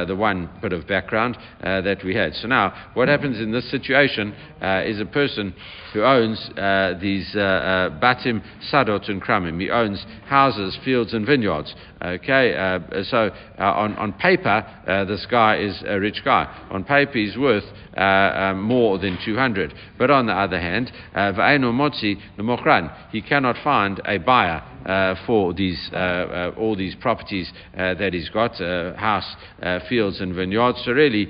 [0.07, 2.33] the one bit of background that we had.
[2.35, 5.53] So now what happens in this situation is a person
[5.93, 6.39] who owns
[7.01, 9.59] these batim sadot and kramim.
[9.59, 11.56] He owns houses, fields, and vineyards.
[12.03, 16.45] Okay, uh, so uh, on, on paper, uh, this guy is a rich guy.
[16.71, 17.65] On paper, he's worth
[17.95, 19.73] um, more than 200.
[19.97, 20.91] But on the other hand,
[23.11, 24.63] he cannot find a buyer
[25.25, 28.57] for these, uh, uh, all these properties that he's got,
[28.97, 29.35] house,
[29.89, 30.81] fields, and vineyards.
[30.85, 31.27] So really,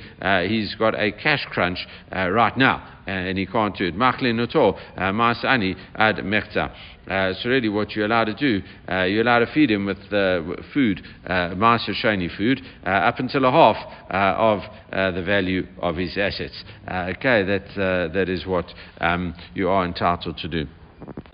[0.47, 3.95] he's got a cash crunch right now and he can't do it.
[3.95, 6.71] Machlin uto, masani ad mechta.
[7.41, 10.41] So really, what you're allowed to do, uh, you're allowed to feed him with uh,
[10.73, 13.77] food, uh, master shiny food, uh, up until a half
[14.10, 14.60] of
[15.15, 16.63] the value of his assets.
[16.88, 18.65] okay, that that is what
[18.99, 20.67] um, you are entitled to do.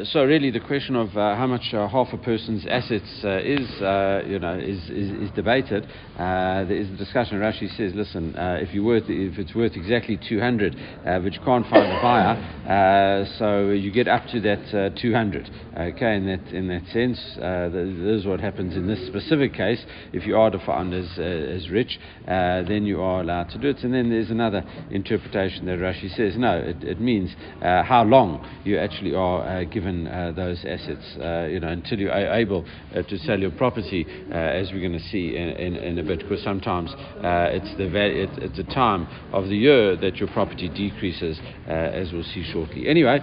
[0.06, 3.70] So really, the question of uh, how much uh, half a person's assets uh, is,
[3.82, 5.86] uh, you know, is, is, is debated.
[6.18, 7.39] Uh, there is a discussion.
[7.39, 11.66] Rashi says, listen, uh, if you worth, if it's worth exactly 200, but you can't
[11.70, 15.50] find a buyer, so you get up to that 200.
[15.78, 19.84] Okay, in that in that sense, this is what happens in this specific case.
[20.12, 23.84] If you are defined as as rich, then you are allowed to do it.
[23.84, 28.78] And then there's another interpretation that Rashi says, no, it, it means how long you
[28.78, 33.39] actually are given uh, those assets, uh, you know, until you're able uh, to sell
[33.39, 36.91] your property, uh, as we're going to see in, in, in, a bit, because sometimes
[36.91, 41.71] uh, it's the va- it's the time of the year that your property decreases, uh,
[41.71, 42.88] as we'll see shortly.
[42.88, 43.19] Anyway,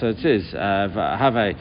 [0.00, 1.54] so it says have a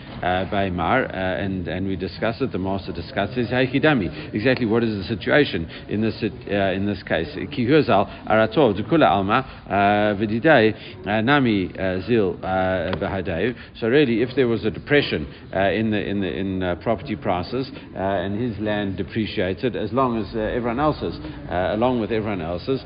[0.51, 2.51] baymar, and and we discuss it.
[2.51, 4.33] The master discusses haikidami.
[4.33, 7.29] Exactly what is the situation in this in this case?
[7.51, 9.45] Ki aratov dekula alma
[10.19, 10.73] v'didei
[11.23, 11.71] nami
[12.07, 12.37] zil.
[13.79, 17.15] So really if there was a depression uh, in the in the in uh, property
[17.15, 21.17] prices uh, and his land depreciated, as long as everyone else's,
[21.49, 22.81] along with everyone else's,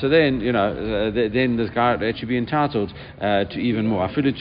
[0.00, 4.08] so then you know th- then this guy would actually be entitled to even more.
[4.08, 4.32] Afilu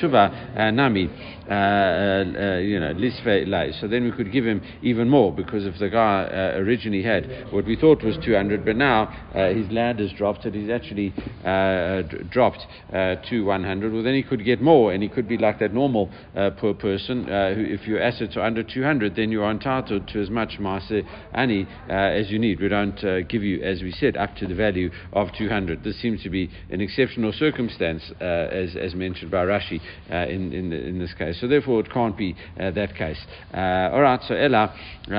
[0.73, 1.09] nami,
[1.51, 3.73] you know, lisve lay.
[3.79, 6.23] So then we could give him even more because if the guy
[6.55, 10.69] originally had what we thought was 200, but now his land has dropped, and he's
[10.69, 13.93] actually d- dropped to 100.
[13.93, 16.73] Well, then he could get more, and he could be like that normal uh, poor
[16.73, 17.29] person.
[17.29, 20.57] Uh, who, if your assets are under 200, then you are entitled to as much
[20.59, 22.59] Maaser Ani uh, as you need.
[22.59, 25.83] We don't uh, give you, as we said, up to the value of 200.
[25.83, 30.71] This seems to be an exceptional circumstance, uh, as, as mentioned by Rashi in, in,
[30.71, 31.40] in, this case.
[31.41, 33.17] So therefore, it can't be uh, that case.
[33.51, 34.75] Uh, all right, so Ella,
[35.07, 35.11] uh,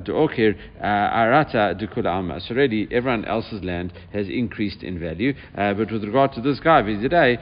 [0.00, 5.32] duokir Arata Dukula So really, everyone else's land has increased in value.
[5.54, 7.38] but with regard to this guy, today,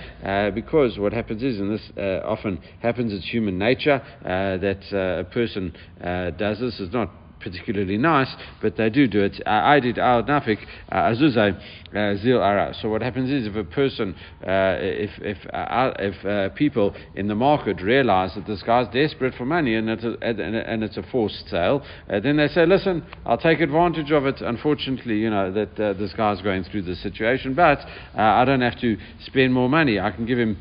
[0.55, 1.91] because what happens is, and this
[2.25, 7.11] often happens, it's human nature that a person does this, is not
[7.45, 9.41] particularly nice, but they do do it.
[9.47, 10.59] Uh, I did al nafik
[10.91, 11.55] uh, azuzai
[11.95, 12.75] uh, zil ara.
[12.81, 15.39] So what happens is if a person, if if
[15.99, 20.15] if people in the market realize that this guy's desperate for money and it's a,
[20.23, 24.41] and it's a forced sale, then they say, listen, I'll take advantage of it.
[24.41, 27.79] Unfortunately, you know that this guy's going through this situation, but
[28.15, 30.01] I don't have to spend more money.
[30.01, 30.57] I can give him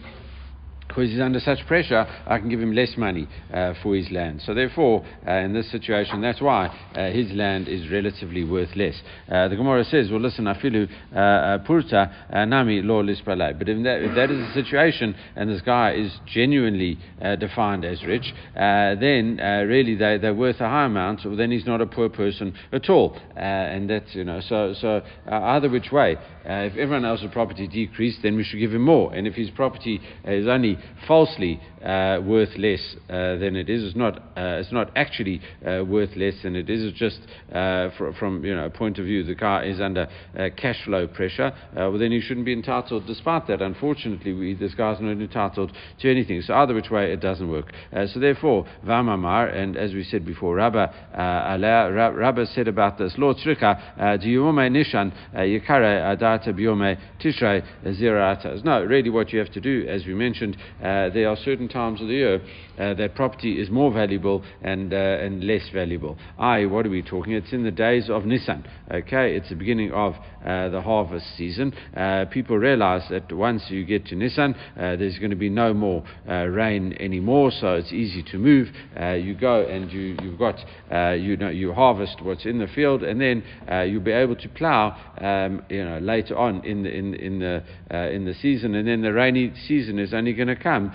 [0.87, 4.41] because he's under such pressure, I can give him less money uh, for his land.
[4.45, 8.95] So therefore, uh, in this situation, that's why uh, his land is relatively worth less.
[9.31, 13.57] Uh, the Gemara says, well, listen, afilu uh, uh, purta nami lo lispalai.
[13.57, 16.99] But if that, if that is the situation, and this guy is genuinely
[17.39, 21.81] defined as rich, then really they, they're worth a high amount, or then he's not
[21.81, 23.17] a poor person at all.
[23.35, 28.35] and that's, you know, so, so either which way, if everyone else's property decreased, then
[28.35, 29.13] we should give him more.
[29.13, 30.72] And if his property is only
[31.07, 33.83] falsely uh, worth less uh, than it is.
[33.83, 36.83] It's not, uh, it's not actually uh, worth less than it is.
[36.83, 37.19] It's just
[37.53, 40.07] uh, fr- from you know, a point of view, the car is under
[40.37, 41.51] uh, cash flow pressure.
[41.75, 43.61] well, then you shouldn't be entitled, despite that.
[43.61, 46.41] Unfortunately, we, this guy's not entitled to anything.
[46.41, 47.71] So either which way, it doesn't work.
[48.13, 53.37] so therefore, Vamamar, and as we said before, Rabba, uh, Rabba said about this, Lord
[53.37, 58.63] Srika, Diyume Nishan, Yikare Adata Biome Tishrei Ziratas.
[58.63, 62.07] No, really what you have to do, as we mentioned, there are certain times of
[62.07, 62.41] the year
[62.77, 66.17] uh, that property is more valuable and, uh, and less valuable.
[66.39, 67.33] I, what are we talking?
[67.33, 68.65] It's in the days of Nissan.
[68.91, 71.73] Okay, it's the beginning of uh, the harvest season.
[71.95, 75.73] Uh, people realize that once you get to Nissan, uh, there's going to be no
[75.73, 78.69] more uh, rain anymore, so it's easy to move.
[78.99, 80.57] you go and you, you've got,
[81.17, 83.43] you know, you harvest what's in the field, and then
[83.87, 87.63] you'll be able to plow, um, you know, later on in the, in, in the,
[88.11, 90.93] in the season, and then the rainy season is only going to come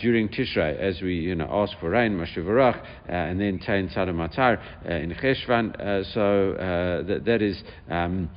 [0.00, 4.58] during Tishrei as we you know, ask for rain, Mashivarach, uh, and then Tain Salamatar
[4.84, 5.74] uh, in Cheshvan.
[5.80, 8.28] Uh, so uh, that, that is um,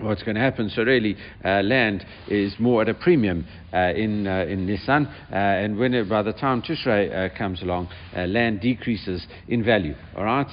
[0.00, 0.70] what's going to happen.
[0.70, 5.34] So really, uh, land is more at a premium uh, in uh, in Nisan, uh,
[5.34, 9.94] and when it, by the time Tishrei uh, comes along, uh, land decreases in value.
[10.16, 10.46] All right,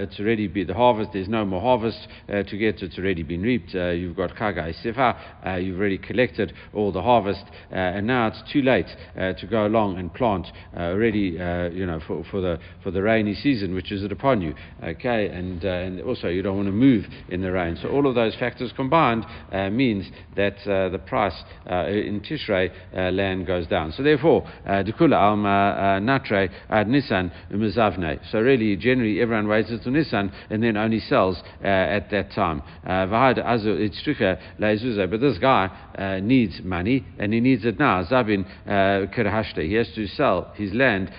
[0.00, 1.10] it's already been the harvest.
[1.12, 2.82] There's no more harvest to get.
[2.82, 3.74] It's already been reaped.
[3.74, 5.62] you've got Chagai Sifa.
[5.62, 10.12] you've already collected all the harvest, and now it's too late to go along and
[10.14, 11.36] plant already.
[11.74, 14.54] you know, for, for the for the rainy season, which is upon you.
[14.82, 17.76] Okay, and and also you don't want to move in the rain.
[17.80, 21.34] So all of those factors combined uh, means that uh, the price
[21.70, 23.92] uh, in Tishrei uh, land goes down.
[23.92, 28.18] So therefore, uh, Dukula alma um, uh, natre ad Nisan umazavne.
[28.30, 32.62] So really, generally, everyone waits until Nisan and then only sells at that time.
[32.84, 33.34] But
[35.20, 38.04] this guy needs money and he needs it now.
[38.04, 39.66] Zabin kerhashte.
[39.66, 41.10] He has to sell his land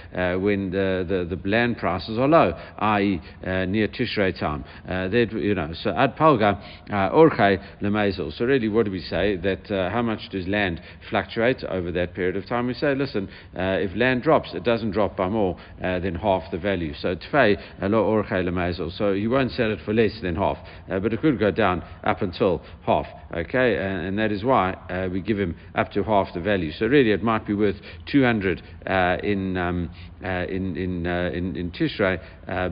[0.41, 3.21] when the, the, the land prices are low, i.e.,
[3.67, 4.65] near Tishrei time.
[4.85, 8.35] that, you know, so ad palga orchai lemezel.
[8.37, 9.35] So really, what do we say?
[9.35, 11.63] That how much does land fluctuate?
[11.73, 15.17] over that period of time, we say, listen, uh, if land drops, it doesn't drop
[15.17, 16.93] by more uh, than half the value.
[16.93, 20.57] So tfei lo orchei So you won't sell it for less than half,
[20.89, 23.07] uh, but it could go down up until half.
[23.35, 26.71] Okay, and, and that is why uh, we give him up to half the value.
[26.71, 27.77] So really, it might be worth
[28.11, 32.19] 200 uh, in, um, uh, in in in in Tishrei,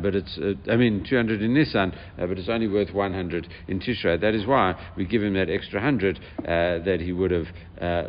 [0.01, 4.19] but it's I mean 200 in Nisan, but it's only worth 100 in Tishrei.
[4.19, 7.47] That is why we give him that extra hundred that he would have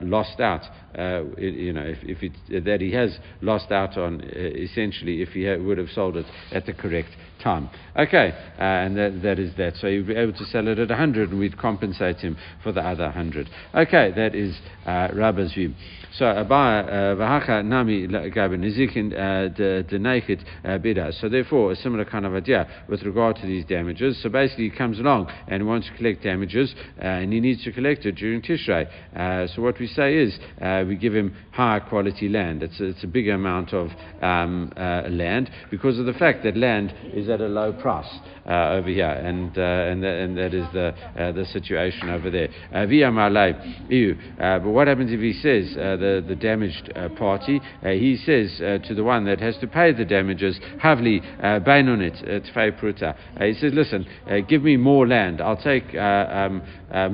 [0.02, 0.62] lost out,
[0.98, 5.30] uh, you know, if, if it, that he has lost out on uh, essentially if
[5.30, 7.10] he ha- would have sold it at the correct
[7.42, 7.68] time.
[7.96, 9.74] Okay, uh, and that, that is that.
[9.76, 12.80] So you'd be able to sell it at 100 and we'd compensate him for the
[12.80, 13.48] other 100.
[13.74, 15.74] Okay, that is uh, Rabba's view.
[16.14, 21.10] So Abaye uh, Vahacha Nami Gaben Nizikin uh, the naked uh, bida.
[21.18, 24.22] So therefore, a similar kind of idea with regard to these damages.
[24.22, 28.04] So basically, he comes along and wants to collect damages, and he needs to collect
[28.04, 28.86] it during Tishrei.
[29.54, 30.38] so what we say is
[30.86, 32.62] we give him higher quality land.
[32.62, 33.88] It's a, it's a bigger amount of
[34.20, 38.88] um, land because of the fact that land is at a low price uh, over
[38.88, 42.48] here, and, uh, and, that, and that is the, uh, the situation over there.
[42.72, 43.10] Uh, via
[44.40, 48.58] Uh, but what happens if he says, uh, the, the damaged uh, party, he says
[48.86, 51.20] to the one that has to pay the damages, Havli
[51.64, 52.22] Bainunit
[52.80, 53.14] Pruta.
[53.38, 54.06] He says, listen,
[54.48, 55.40] give me more land.
[55.40, 56.62] I'll take um,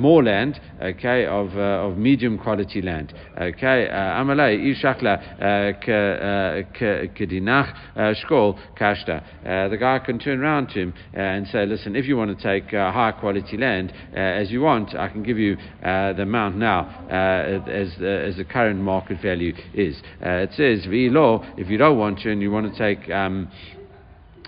[0.01, 3.13] more land, okay, of, of medium quality land.
[3.37, 5.83] Okay, Amalei Ishakla
[7.17, 9.23] Kedinach Shkol Kashta.
[9.71, 12.73] The guy can turn around to him and say, listen, if you want to take
[12.73, 16.57] uh, high quality land uh, as you want, I can give you uh, the amount
[16.57, 20.01] now as, as the current market value is.
[20.21, 23.51] it says, law, if you don't want to and you want to take um,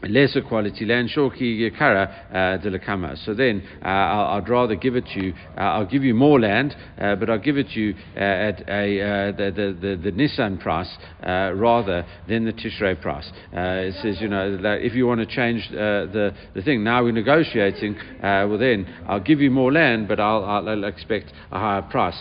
[0.08, 4.96] lesser quality land, shoki yakara uh, de la So then uh, i would rather give
[4.96, 5.34] it to you.
[5.56, 8.68] Uh, I'll give you more land, uh, but I'll give it to you uh, at
[8.68, 10.90] a uh, the, the, the, the Nissan price
[11.22, 13.30] rather than the Tishrei price.
[13.52, 17.96] it says, you know, if you want to change the the thing, now we're negotiating.
[18.22, 22.18] well, then I'll give you more land, but I'll, I'll, expect a higher price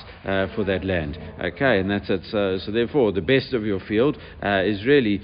[0.55, 1.17] for that land.
[1.41, 2.21] Okay, and that's it.
[2.29, 5.21] So, so therefore, the best of your field is really,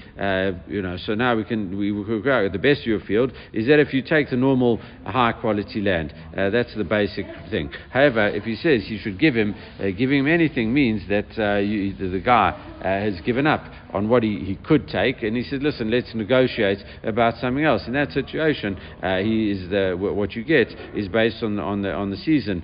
[0.68, 0.96] you know.
[1.04, 3.92] So now we can we, we could the best of your field is that if
[3.92, 7.70] you take the normal high quality land, uh, that's the basic thing.
[7.90, 11.58] However, if he says you should give him, uh, giving him anything means that uh,
[11.58, 15.42] you, the, guy uh, has given up on what he, he could take, and he
[15.42, 20.34] said, "Listen, let's negotiate about something else." In that situation, uh, he is the, what
[20.34, 22.62] you get is based on the, on the on the season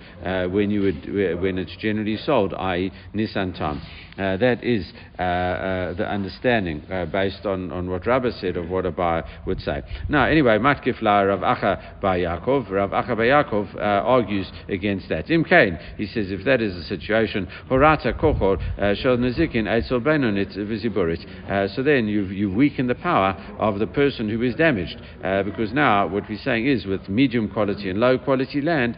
[0.51, 3.81] when you would when it's generally sold, i.e., Nissan time.
[4.19, 8.85] Uh, that is uh, uh, the understanding based on, on what Rabbi said of what
[8.85, 9.72] a buyer would say.
[10.09, 15.31] Now, anyway, Matkifla Rav Acha Bar Yaakov, Rav Acha Bar Yaakov uh, argues against that.
[15.31, 19.67] Im Kain, he says, if that is the situation, Horata Kochor uh, Shel Nezikin
[20.03, 21.25] Benonit Viziburit.
[21.51, 25.43] Uh, so then you've, you've weakened the power of the person who is damaged, uh,
[25.43, 28.97] because now what we're saying is with medium quality and low quality land,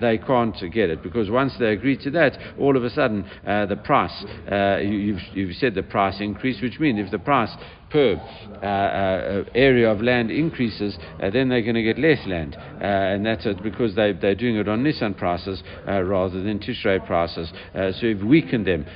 [0.00, 3.80] they can't get it, because once they agree to that, all of a sudden the
[3.84, 7.50] price uh, you, have you've said the price increase, which means if the price
[7.96, 8.20] per
[8.62, 12.56] uh, uh, area of land increases, uh, then they're going to get less land.
[12.56, 17.04] Uh, and that's because they, they're doing it on Nissan prices uh, rather than Tishrei
[17.06, 17.52] prices.
[17.74, 18.86] Uh, so you've weakened them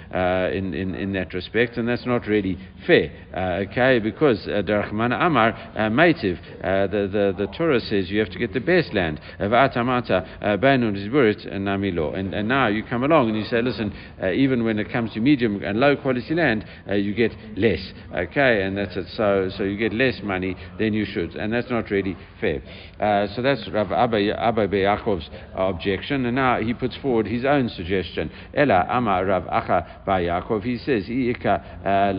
[0.52, 3.10] in, in, in that respect, and that's not really fair,
[3.68, 3.98] okay?
[3.98, 5.52] Because Darachman Amar
[5.90, 6.38] Maitiv,
[6.90, 9.20] the, the, the Torah says you have to get the best land.
[9.38, 10.96] Of Atamata uh Bainun
[12.16, 13.92] and, and now you come along and you say, listen,
[14.34, 18.62] even when it comes to medium and low quality land, you get less, okay?
[18.62, 22.16] And that's So, so you get less money than you should, and that's not really
[22.40, 22.62] fair.
[22.98, 24.68] Uh, so that's Rav Abba, Abba
[25.54, 28.30] objection, and now he puts forward his own suggestion.
[28.54, 30.62] Ella Ama Rav Acha Ba Yaakov.
[30.62, 32.12] He says, uh,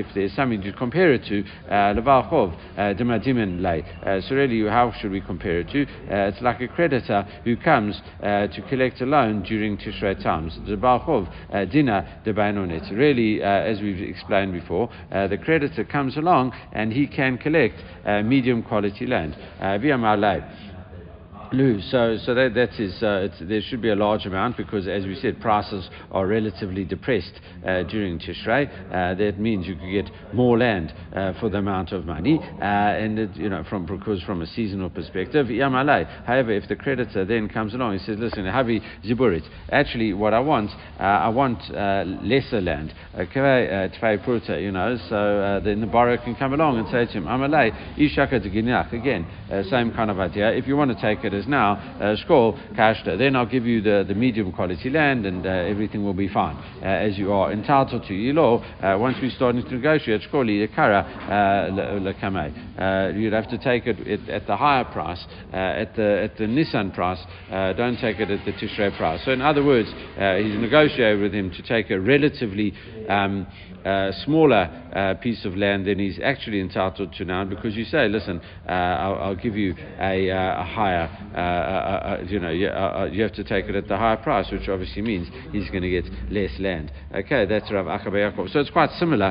[0.00, 3.84] if there's something to compare it to, uh, Levalchov Demadimin Lay.
[4.22, 5.82] So really, how should we compare it to?
[5.82, 10.58] Uh, it's like a creditor who comes to collect a loan during Tishrei times.
[10.66, 11.28] The Balchov
[11.70, 12.90] Dina de Bainonet.
[12.92, 17.74] Really, as we've explained before, the creditor comes along and he can collect
[18.04, 19.36] uh, medium quality land.
[19.60, 19.76] Uh,
[21.52, 25.04] Lou, so so that that is uh, there should be a large amount because, as
[25.04, 28.68] we said, prices are relatively depressed uh, during Tishrei.
[28.88, 32.64] Uh, that means you could get more land uh, for the amount of money, uh,
[32.64, 36.06] and it, you know from because from a seasonal perspective, yamalei.
[36.24, 39.42] However, if the creditor then comes along and says, "Listen, havi ziburit,
[39.72, 40.70] actually, what I want,
[41.00, 41.58] uh, I want
[42.24, 43.90] lesser land." Okay,
[44.62, 44.96] you know.
[45.08, 48.40] So then the borrower can come along and say to him, "Amalei ishaka
[48.92, 49.26] Again,
[49.68, 50.52] same kind of idea.
[50.52, 53.80] If you want to take it is now, uh, Skol, Kashta, then I'll give you
[53.80, 57.52] the, the medium quality land and uh, everything will be fine, uh, as you are
[57.52, 58.14] entitled to.
[58.14, 63.98] Ilo, uh, once we start to negotiate, Skoli, Kara, uh, you'd have to take it
[64.06, 67.18] at, at the higher price, at, the, at the Nissan price,
[67.76, 69.24] don't take it at the Tishrei price.
[69.24, 72.72] So, in other words, he's negotiated with him to take a relatively
[73.08, 73.48] um,
[73.84, 78.08] uh, smaller uh, piece of land than he's actually entitled to now because you say,
[78.08, 82.68] listen, uh, I'll, I'll, give you a, uh, a higher, uh, uh, you know, you,
[83.12, 85.90] you, have to take it at the higher price, which obviously means he's going to
[85.90, 86.92] get less land.
[87.14, 88.52] Okay, that's Rav Akabayakov.
[88.52, 89.30] So it's quite similar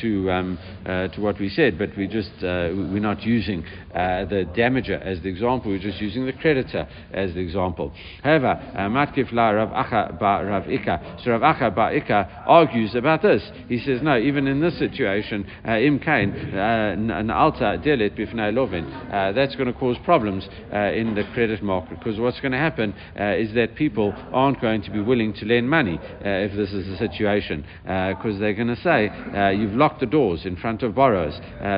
[0.00, 3.62] to um, to what we said, but we just we're not using
[3.92, 5.70] the damager as the example.
[5.70, 7.92] We're just using the creditor as the example.
[8.22, 11.20] However, Matkif la Rav Acha ba Rav Ika.
[11.24, 13.42] So Rav Acha ba Ika argues about this.
[13.68, 18.52] He says, no, even in this situation, uh, im kain, uh, an alta delit bifnei
[18.54, 22.52] lovin, uh, that's going to cause problems uh, in the credit market because what's going
[22.52, 26.72] to happen is that people aren't going to be willing to lend money if this
[26.72, 29.10] is the situation because they're going to say,
[29.56, 31.34] you've locked the doors in front of borrowers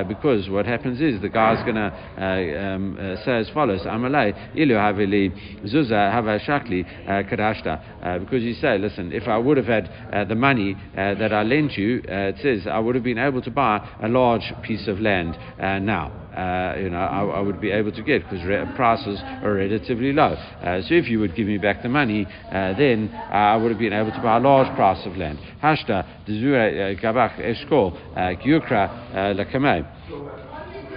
[0.07, 1.91] because what happens is the guy's going to
[2.73, 5.31] um, say as follows, Amalei, ilu havili
[5.65, 6.85] zuza hava shakli
[7.29, 11.33] kadashta, because you say, listen, if I would have had uh, the money uh, that
[11.33, 14.53] I lent you, uh, it says I would have been able to buy a large
[14.63, 16.11] piece of land uh, now.
[16.31, 20.13] Uh, you know, I, I, would be able to get because re- prices are relatively
[20.13, 20.33] low.
[20.33, 23.91] Uh, so if you would give me back the money, then I would have been
[23.91, 25.39] able to buy a large price of land.
[25.61, 29.85] Hashta gabach eshkol lakamei.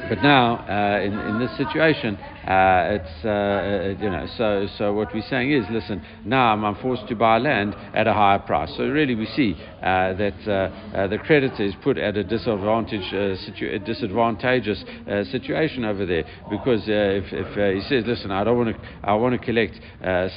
[0.08, 4.92] But now, uh, in, in this situation, uh, it's, uh, uh, you know, so, so
[4.92, 8.70] what we're saying is, listen, now I'm forced to buy land at a higher price.
[8.76, 13.04] So really we see uh, that uh, the creditor is put at a disadvantage,
[13.46, 14.84] situ- disadvantageous
[15.30, 19.40] situation over there because if, if he says, listen, I don't want to, I want
[19.40, 19.80] to collect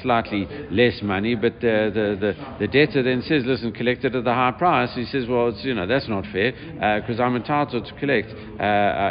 [0.01, 4.33] slightly less money, but the, the, the, debtor then says, listen, collect it at the
[4.33, 4.91] high price.
[4.95, 6.51] He says, well, it's, you know, that's not fair
[7.01, 8.29] because I'm entitled to collect.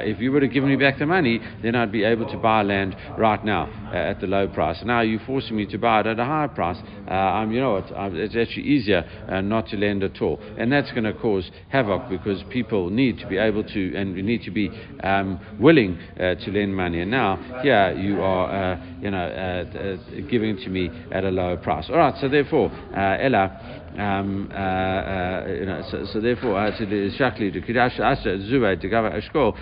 [0.06, 2.62] if you would have given me back the money, then I'd be able to buy
[2.62, 2.85] land
[3.18, 4.82] right now uh, at the low price.
[4.84, 6.76] Now you're forcing me to buy it at a higher price.
[7.08, 10.38] Uh, I'm, you know what, it's actually easier uh, not to lend at all.
[10.58, 14.22] And that's going to cause havoc because people need to be able to and we
[14.22, 14.70] need to be
[15.02, 17.00] um, willing to lend money.
[17.00, 19.98] And now here you are, you know,
[20.30, 21.86] giving to me at a lower price.
[21.88, 23.82] All right, so therefore, Ella.
[23.96, 28.88] Um, uh, uh, you know, so, so therefore, uh, shakli to kidash asha zuwa to
[28.88, 29.56] gava ashko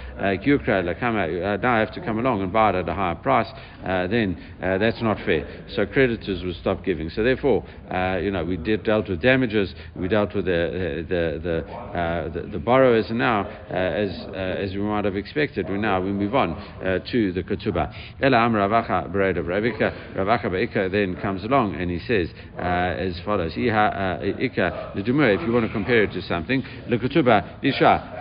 [0.45, 0.83] gyukra.
[1.63, 3.47] Now I have to come along and buy it at a higher price.
[3.85, 5.47] Uh, then uh, that's not fair.
[5.77, 7.11] So creditors will stop giving.
[7.11, 9.73] So therefore, uh, you know, we did, dealt with damages.
[9.95, 15.05] We dealt with the the the, the, the borrowers, and now, as as we might
[15.05, 16.57] have expected, we now we move on
[17.13, 17.95] to the ketubah.
[18.21, 22.29] Ela am Ravacha Bereda Ravika Ravacha then comes along and he says
[22.59, 23.53] as follows.
[24.25, 26.63] Ika, if you want to compare it to something,
[27.63, 28.21] Isha.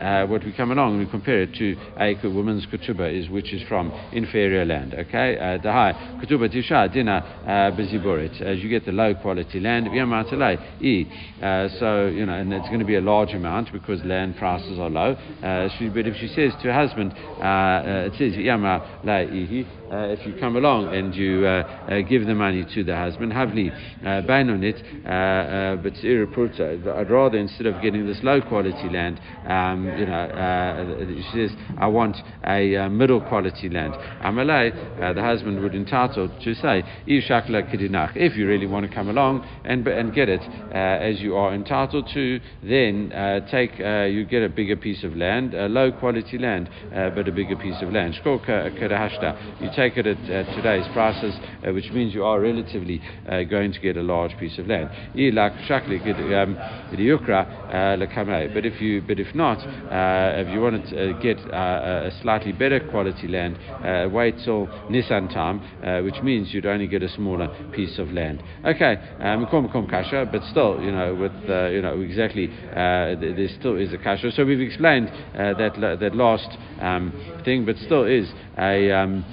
[0.00, 3.52] Uh, what we come along and we compare it to a woman's Ketubah is which
[3.52, 4.94] is from inferior land.
[4.94, 9.60] Okay, uh, the high Kutuba Tisha Dina uh, Beziborit, as you get the low quality
[9.60, 9.88] land.
[9.88, 14.78] Uh, so you know, and it's going to be a large amount because land prices
[14.78, 15.12] are low.
[15.42, 19.18] Uh, she, but if she says to her husband, uh, it says Yama La
[19.92, 23.32] uh, if you come along and you uh, uh, give the money to the husband,
[23.32, 23.70] have havli
[24.04, 25.94] uh, ban on it, uh, uh, but
[26.98, 31.86] I'd rather instead of getting this low quality land, um, you know, she says, I
[31.86, 33.94] want a middle quality land.
[34.22, 39.86] Amalei, the husband would entitle to say, if you really want to come along and,
[39.86, 43.10] and get it as you are entitled to, then
[43.50, 47.56] take you get a bigger piece of land, a low quality land, but a bigger
[47.56, 48.14] piece of land.
[49.60, 53.72] You take it at, at today's prices, uh, which means you are relatively uh, going
[53.72, 54.88] to get a large piece of land.
[54.90, 57.06] Um, uh,
[58.54, 62.50] but if you, but if not, uh, if you want to uh, get a slightly
[62.50, 63.56] better quality land,
[64.12, 65.60] wait till Nissan time,
[66.04, 68.42] which means you'd only get a smaller piece of land.
[68.64, 69.46] Okay, um,
[69.88, 71.32] kasha, but still, you know, with
[71.72, 74.32] you know exactly, there still is a kasha.
[74.32, 76.48] So we've explained that that last
[76.80, 77.12] um,
[77.44, 78.28] thing, but still is
[78.58, 79.24] a um,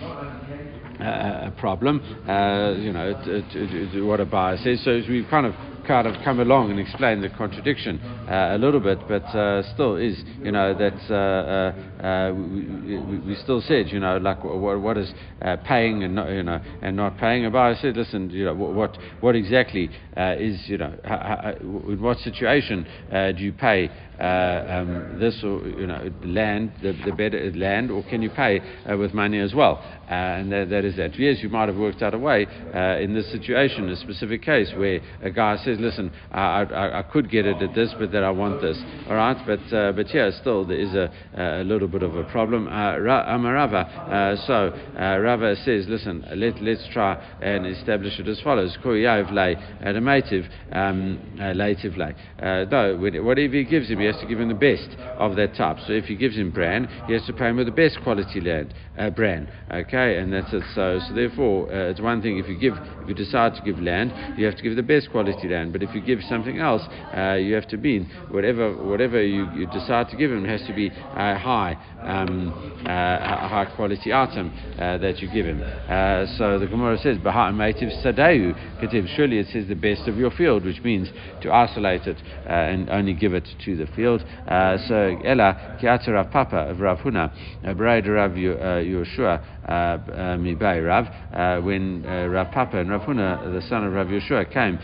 [0.99, 2.01] a problem.
[2.27, 3.13] Uh, you know,
[4.05, 4.81] what a buyer says.
[4.83, 5.53] So we've kind of
[5.85, 9.95] kind of come along and explain the contradiction uh, a little bit, but uh, still
[9.97, 14.43] is, you know, that uh, uh, uh we, we, we, still said, you know, like
[14.43, 15.13] what, what is
[15.43, 17.45] uh, paying and not, you know, and not paying.
[17.45, 22.01] And I said, listen, you know, what what exactly is, you know, how, how, in
[22.01, 27.91] what situation do you pay um, this or you know land, the, the better land,
[27.91, 28.61] or can you pay
[28.97, 29.83] with money as well?
[30.07, 31.17] and that, that is that.
[31.17, 32.45] Yes, you might have worked out a way
[33.01, 37.29] in this situation, a specific case where a guy says listen, I, I, I, could
[37.29, 38.77] get it at this, but that I want this.
[39.07, 42.23] All right, but uh, but yeah, still there is a, a little bit of a
[42.25, 42.67] problem.
[42.67, 43.85] Uh, Amarava.
[43.85, 44.53] Uh, so
[44.99, 49.95] uh, Rava says, listen, let let's try and establish it as follows: Koyav lay at
[49.95, 52.13] a native um, lative lay.
[52.41, 52.65] Uh,
[52.97, 55.77] whatever he gives him, he has to give him the best of that type.
[55.87, 58.39] So if he gives him bran, he has to pay him with the best quality
[58.39, 59.49] land uh, bran.
[59.71, 60.63] Okay, and that's it.
[60.75, 63.79] So so therefore, uh, it's one thing if you give if you decide to give
[63.79, 65.73] land, you have to give the best quality land.
[65.73, 66.83] But if you give something else,
[67.17, 70.73] uh, you have to be whatever whatever you, you decide to give him has to
[70.73, 72.53] be a high um,
[72.85, 75.63] uh, a high quality item uh, that you give him.
[75.63, 80.29] Uh, so the Gemara says, "Baha'amativ sadeu kativ." Surely it says the best of your
[80.31, 81.09] field, which means
[81.41, 84.23] to isolate it and only give it to the field.
[84.47, 87.31] Uh, so Ella kiata Rav Papa of Rav Huna,
[87.65, 93.53] uh, Braid Rav uh, Yoshua uh, um, Mibai Rav, when Rav Papa and Rav Huna,
[93.53, 94.77] the son of Rav Yoshua, came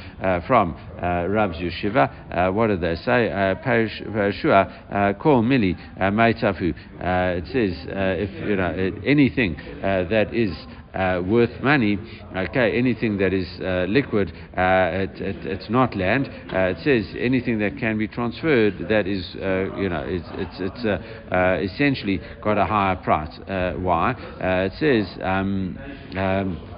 [0.47, 3.29] from Rav's yeshiva, what did they say?
[3.63, 6.73] Parashua call Mili Maitafu.
[6.99, 10.51] It says if you know anything that is
[10.93, 11.97] uh, worth money,
[12.35, 16.27] okay, anything that is uh, liquid, uh, it, it, it's not land.
[16.51, 20.83] Uh, it says anything that can be transferred that is, uh, you know, it's, it's,
[20.83, 23.39] it's essentially got a higher price.
[23.79, 24.15] why?
[24.39, 25.17] it says.
[25.21, 25.77] Um,
[26.17, 26.70] um,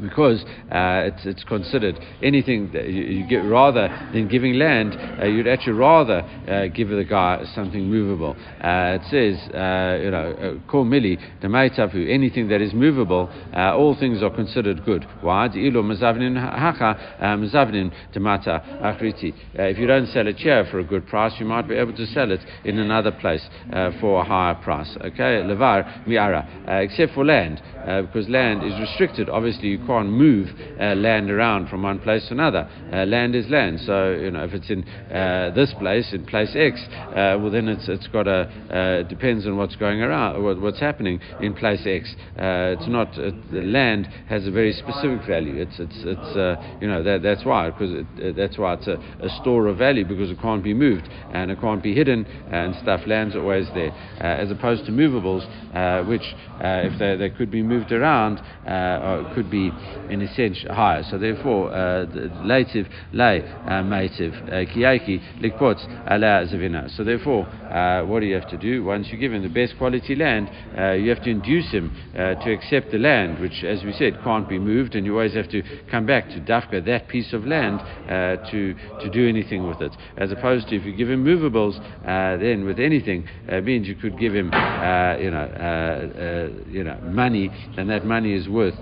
[0.00, 5.26] because uh, it's, it's considered anything that you, you, get rather than giving land, uh,
[5.26, 8.36] you'd actually rather uh, give the guy something movable.
[8.62, 14.22] Uh, it says, uh, you know, uh, mili damaitafu, anything that is movable, all things
[14.22, 15.06] are considered good.
[15.20, 15.46] Why?
[15.46, 15.54] If
[19.78, 22.30] you don't sell it here for a good price, you might be able to sell
[22.30, 23.46] it in another place
[24.00, 24.96] for a higher price.
[25.00, 26.46] Okay, levar miara,
[26.82, 27.62] except for land,
[28.06, 29.28] because land is restricted.
[29.28, 30.48] Obviously, you can't move
[30.80, 32.68] uh, land around from one place to another.
[32.92, 33.80] Uh, land is land.
[33.80, 37.68] So, you know, if it's in uh, this place, in place X, uh, well, then
[37.68, 41.82] it's, it's got a, uh, depends on what's going around, what, what's happening in place
[41.86, 42.14] X.
[42.38, 45.60] Uh, it's not, the land has a very specific value.
[45.60, 48.04] It's, it's, it's you know, that, that's why, because
[48.36, 51.60] that's why it's a, a, store of value, because it can't be moved and it
[51.60, 53.00] can't be hidden and stuff.
[53.06, 53.90] Land's always there.
[54.20, 55.44] as opposed to movables,
[56.08, 56.22] which,
[56.60, 59.70] if they, they could be moved around, or could be
[60.10, 61.02] in a sense higher.
[61.10, 62.06] So therefore, uh,
[63.24, 65.78] uh, mativ uh, kiyaki likpot
[66.10, 66.90] ala zavina.
[66.96, 68.84] So therefore, uh, what do you have to do?
[68.84, 72.34] Once you give him the best quality land, uh, you have to induce him uh,
[72.44, 75.48] to accept the land, which, as we said, can't be moved, and you always have
[75.50, 77.80] to come back to dafka that piece of land
[78.50, 79.92] to to do anything with it.
[80.16, 83.28] As opposed to if you give him movables, then with anything
[83.62, 88.74] means you could give him, you know, you know, money, and that money is worth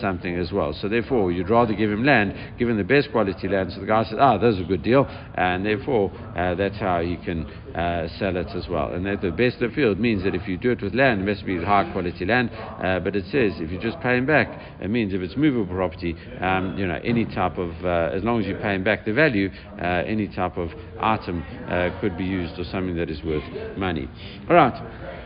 [0.00, 0.72] something as well.
[0.72, 3.72] So therefore, you'd rather give him land, give him the best quality land.
[3.72, 7.16] So the guy says, ah, that's a good deal, and therefore uh, that's how he
[7.16, 8.92] can uh, sell it as well.
[8.92, 11.24] And that the best of field means that if you do it with land, it
[11.24, 12.50] must be high quality land.
[12.82, 14.48] Uh, but it says if you just pay him back,
[14.80, 18.40] it means if it's movable property, um, you know, any type of, uh, as long
[18.40, 19.50] as you pay him back the value,
[19.80, 23.44] uh, any type of item uh, could be used or something that is worth
[23.76, 24.08] money.
[24.48, 25.19] All right.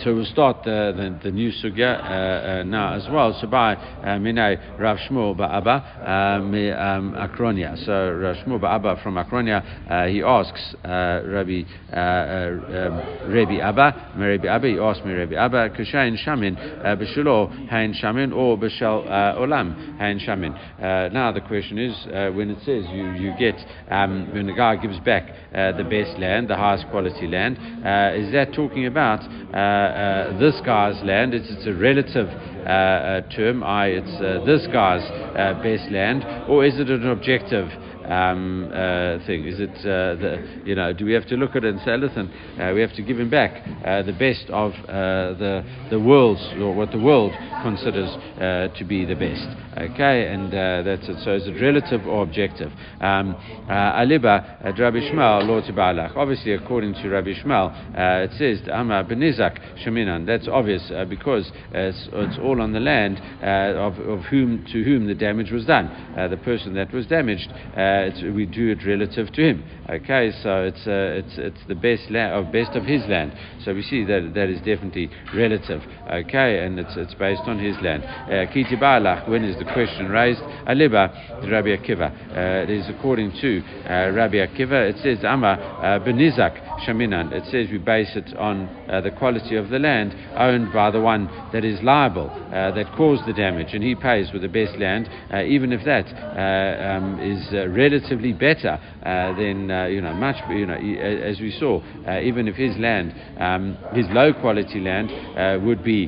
[0.00, 3.36] So we'll start the, the, the new sugya uh, uh, now as well.
[3.40, 7.76] So by uh, Minay Rav Shmuel Ba'aba um, Akronia.
[7.84, 11.62] So Rav Shmuel Ba'aba from Akronia, uh, he asks uh, Rabbi
[11.92, 17.94] uh, um, Rabbi Abba, Rabbi Abba, he asks me Rabbi Abba, Kushain Shamin B'Shulo Hain
[17.94, 19.06] Shamin or B'Shal
[19.38, 21.12] Olam Hain Shamin.
[21.12, 21.94] Now the question is
[22.34, 23.56] when it says you you get
[23.90, 27.56] um, when the guy gives back the best land, the highest quality land,
[28.16, 29.20] is that talking about
[29.82, 31.34] uh, this guy's land.
[31.34, 33.62] It's, it's a relative uh, uh, term.
[33.62, 35.02] I, it's this guy's
[35.62, 37.68] best land, or is it an objective?
[38.12, 39.46] Um, uh, thing?
[39.46, 40.92] Is it uh, the you know?
[40.92, 43.18] Do we have to look at it and say, listen, uh, we have to give
[43.18, 47.32] him back uh, the best of the the world's or what the world
[47.62, 48.10] considers
[48.76, 49.48] to be the best?
[49.72, 51.16] Okay, and that's it.
[51.24, 52.70] So is it relative or objective?
[53.00, 53.34] Um,
[53.70, 56.14] Aliba Rabbi Yishmael.
[56.14, 57.94] Obviously, according to Rabbi Yishmael,
[58.24, 60.26] it says Amar Benizak Sheminan.
[60.26, 65.14] That's obvious because it's, it's, all on the land of, of whom to whom the
[65.14, 65.88] damage was done.
[66.16, 68.01] the person that was damaged uh,
[68.34, 69.64] we do it relative to him.
[69.90, 73.32] Okay, so it's uh, it's it's the best land of best of his land.
[73.64, 75.82] So we see that that is definitely relative.
[76.10, 78.04] Okay, and it's it's based on his land.
[78.04, 80.40] Uh, Kiti uh, when is the question raised?
[80.68, 81.10] Aliba
[81.50, 82.10] Rabbi Akiva.
[82.30, 84.88] Uh, it is according to uh, Rabbi Akiva.
[84.88, 87.32] It says Ama Benizak Shaminan.
[87.32, 91.26] It says we base it on the quality of the land owned by the one
[91.52, 95.08] that is liable, that caused the damage, and he pays with the best land,
[95.46, 97.50] even if that um, is
[97.82, 102.46] relatively better uh, than uh, you know much you know as we saw uh, even
[102.46, 105.10] if his land um, his low quality land
[105.64, 106.04] would be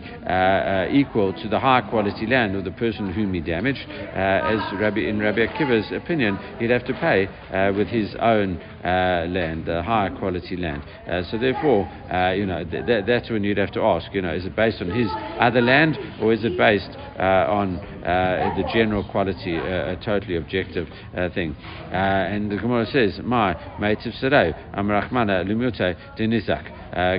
[1.00, 5.18] equal to the high quality land of the person whom he damaged as Rabbi in
[5.18, 7.26] Rabbi Akiva's opinion he'd have to pay
[7.72, 10.82] with his own land the higher quality land
[11.30, 11.88] so therefore
[12.34, 14.80] you know th- th- that's when you'd have to ask you know is it based
[14.80, 15.08] on his
[15.38, 20.36] other land or is it based uh, on uh, the general quality, uh, a totally
[20.36, 21.54] objective uh, thing?
[21.90, 26.64] Uh, and the Gemara says, "My meitiv serei amrachmana limute denizak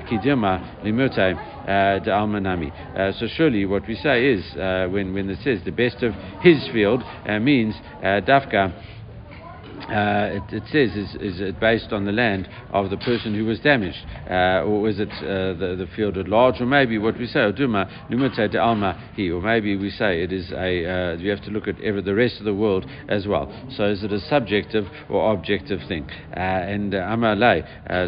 [0.08, 1.38] kidima limute
[2.04, 2.72] de almanami."
[3.18, 4.44] So surely, what we say is
[4.92, 7.04] when when it says the best of his field
[7.42, 8.74] means dafka
[9.76, 13.46] uh, it, it, says is, is it based on the land of the person who
[13.46, 13.98] was damaged,
[14.30, 17.52] uh, or is it uh, the, the field at large, or maybe what we say,
[19.16, 22.02] he, or maybe we say it is a uh, you have to look at every,
[22.02, 23.52] the rest of the world as well.
[23.76, 26.10] So is it a subjective or objective thing?
[26.36, 27.64] Uh, and uh, Amar Lay.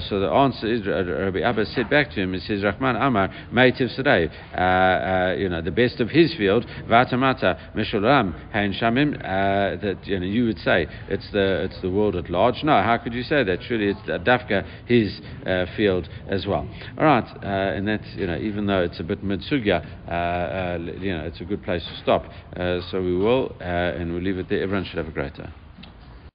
[0.10, 2.34] so the answer is Rabbi Abba said back to him.
[2.34, 5.38] It says Rahman Amar Meitiv Sadei.
[5.40, 9.18] You know the best of his field Vatamata Meshulam Hein Shamim.
[9.22, 12.64] That you know you would say it's the it's the world at large.
[12.64, 13.60] No, how could you say that?
[13.68, 16.68] Surely it's Dafka, his uh, field as well.
[16.98, 21.14] All right, uh, and that's, you know, even though it's a bit midsugya, uh, you
[21.14, 22.26] know, it's a good place to stop.
[22.92, 24.62] So we will, and we'll leave it there.
[24.62, 25.50] Everyone should have a great day.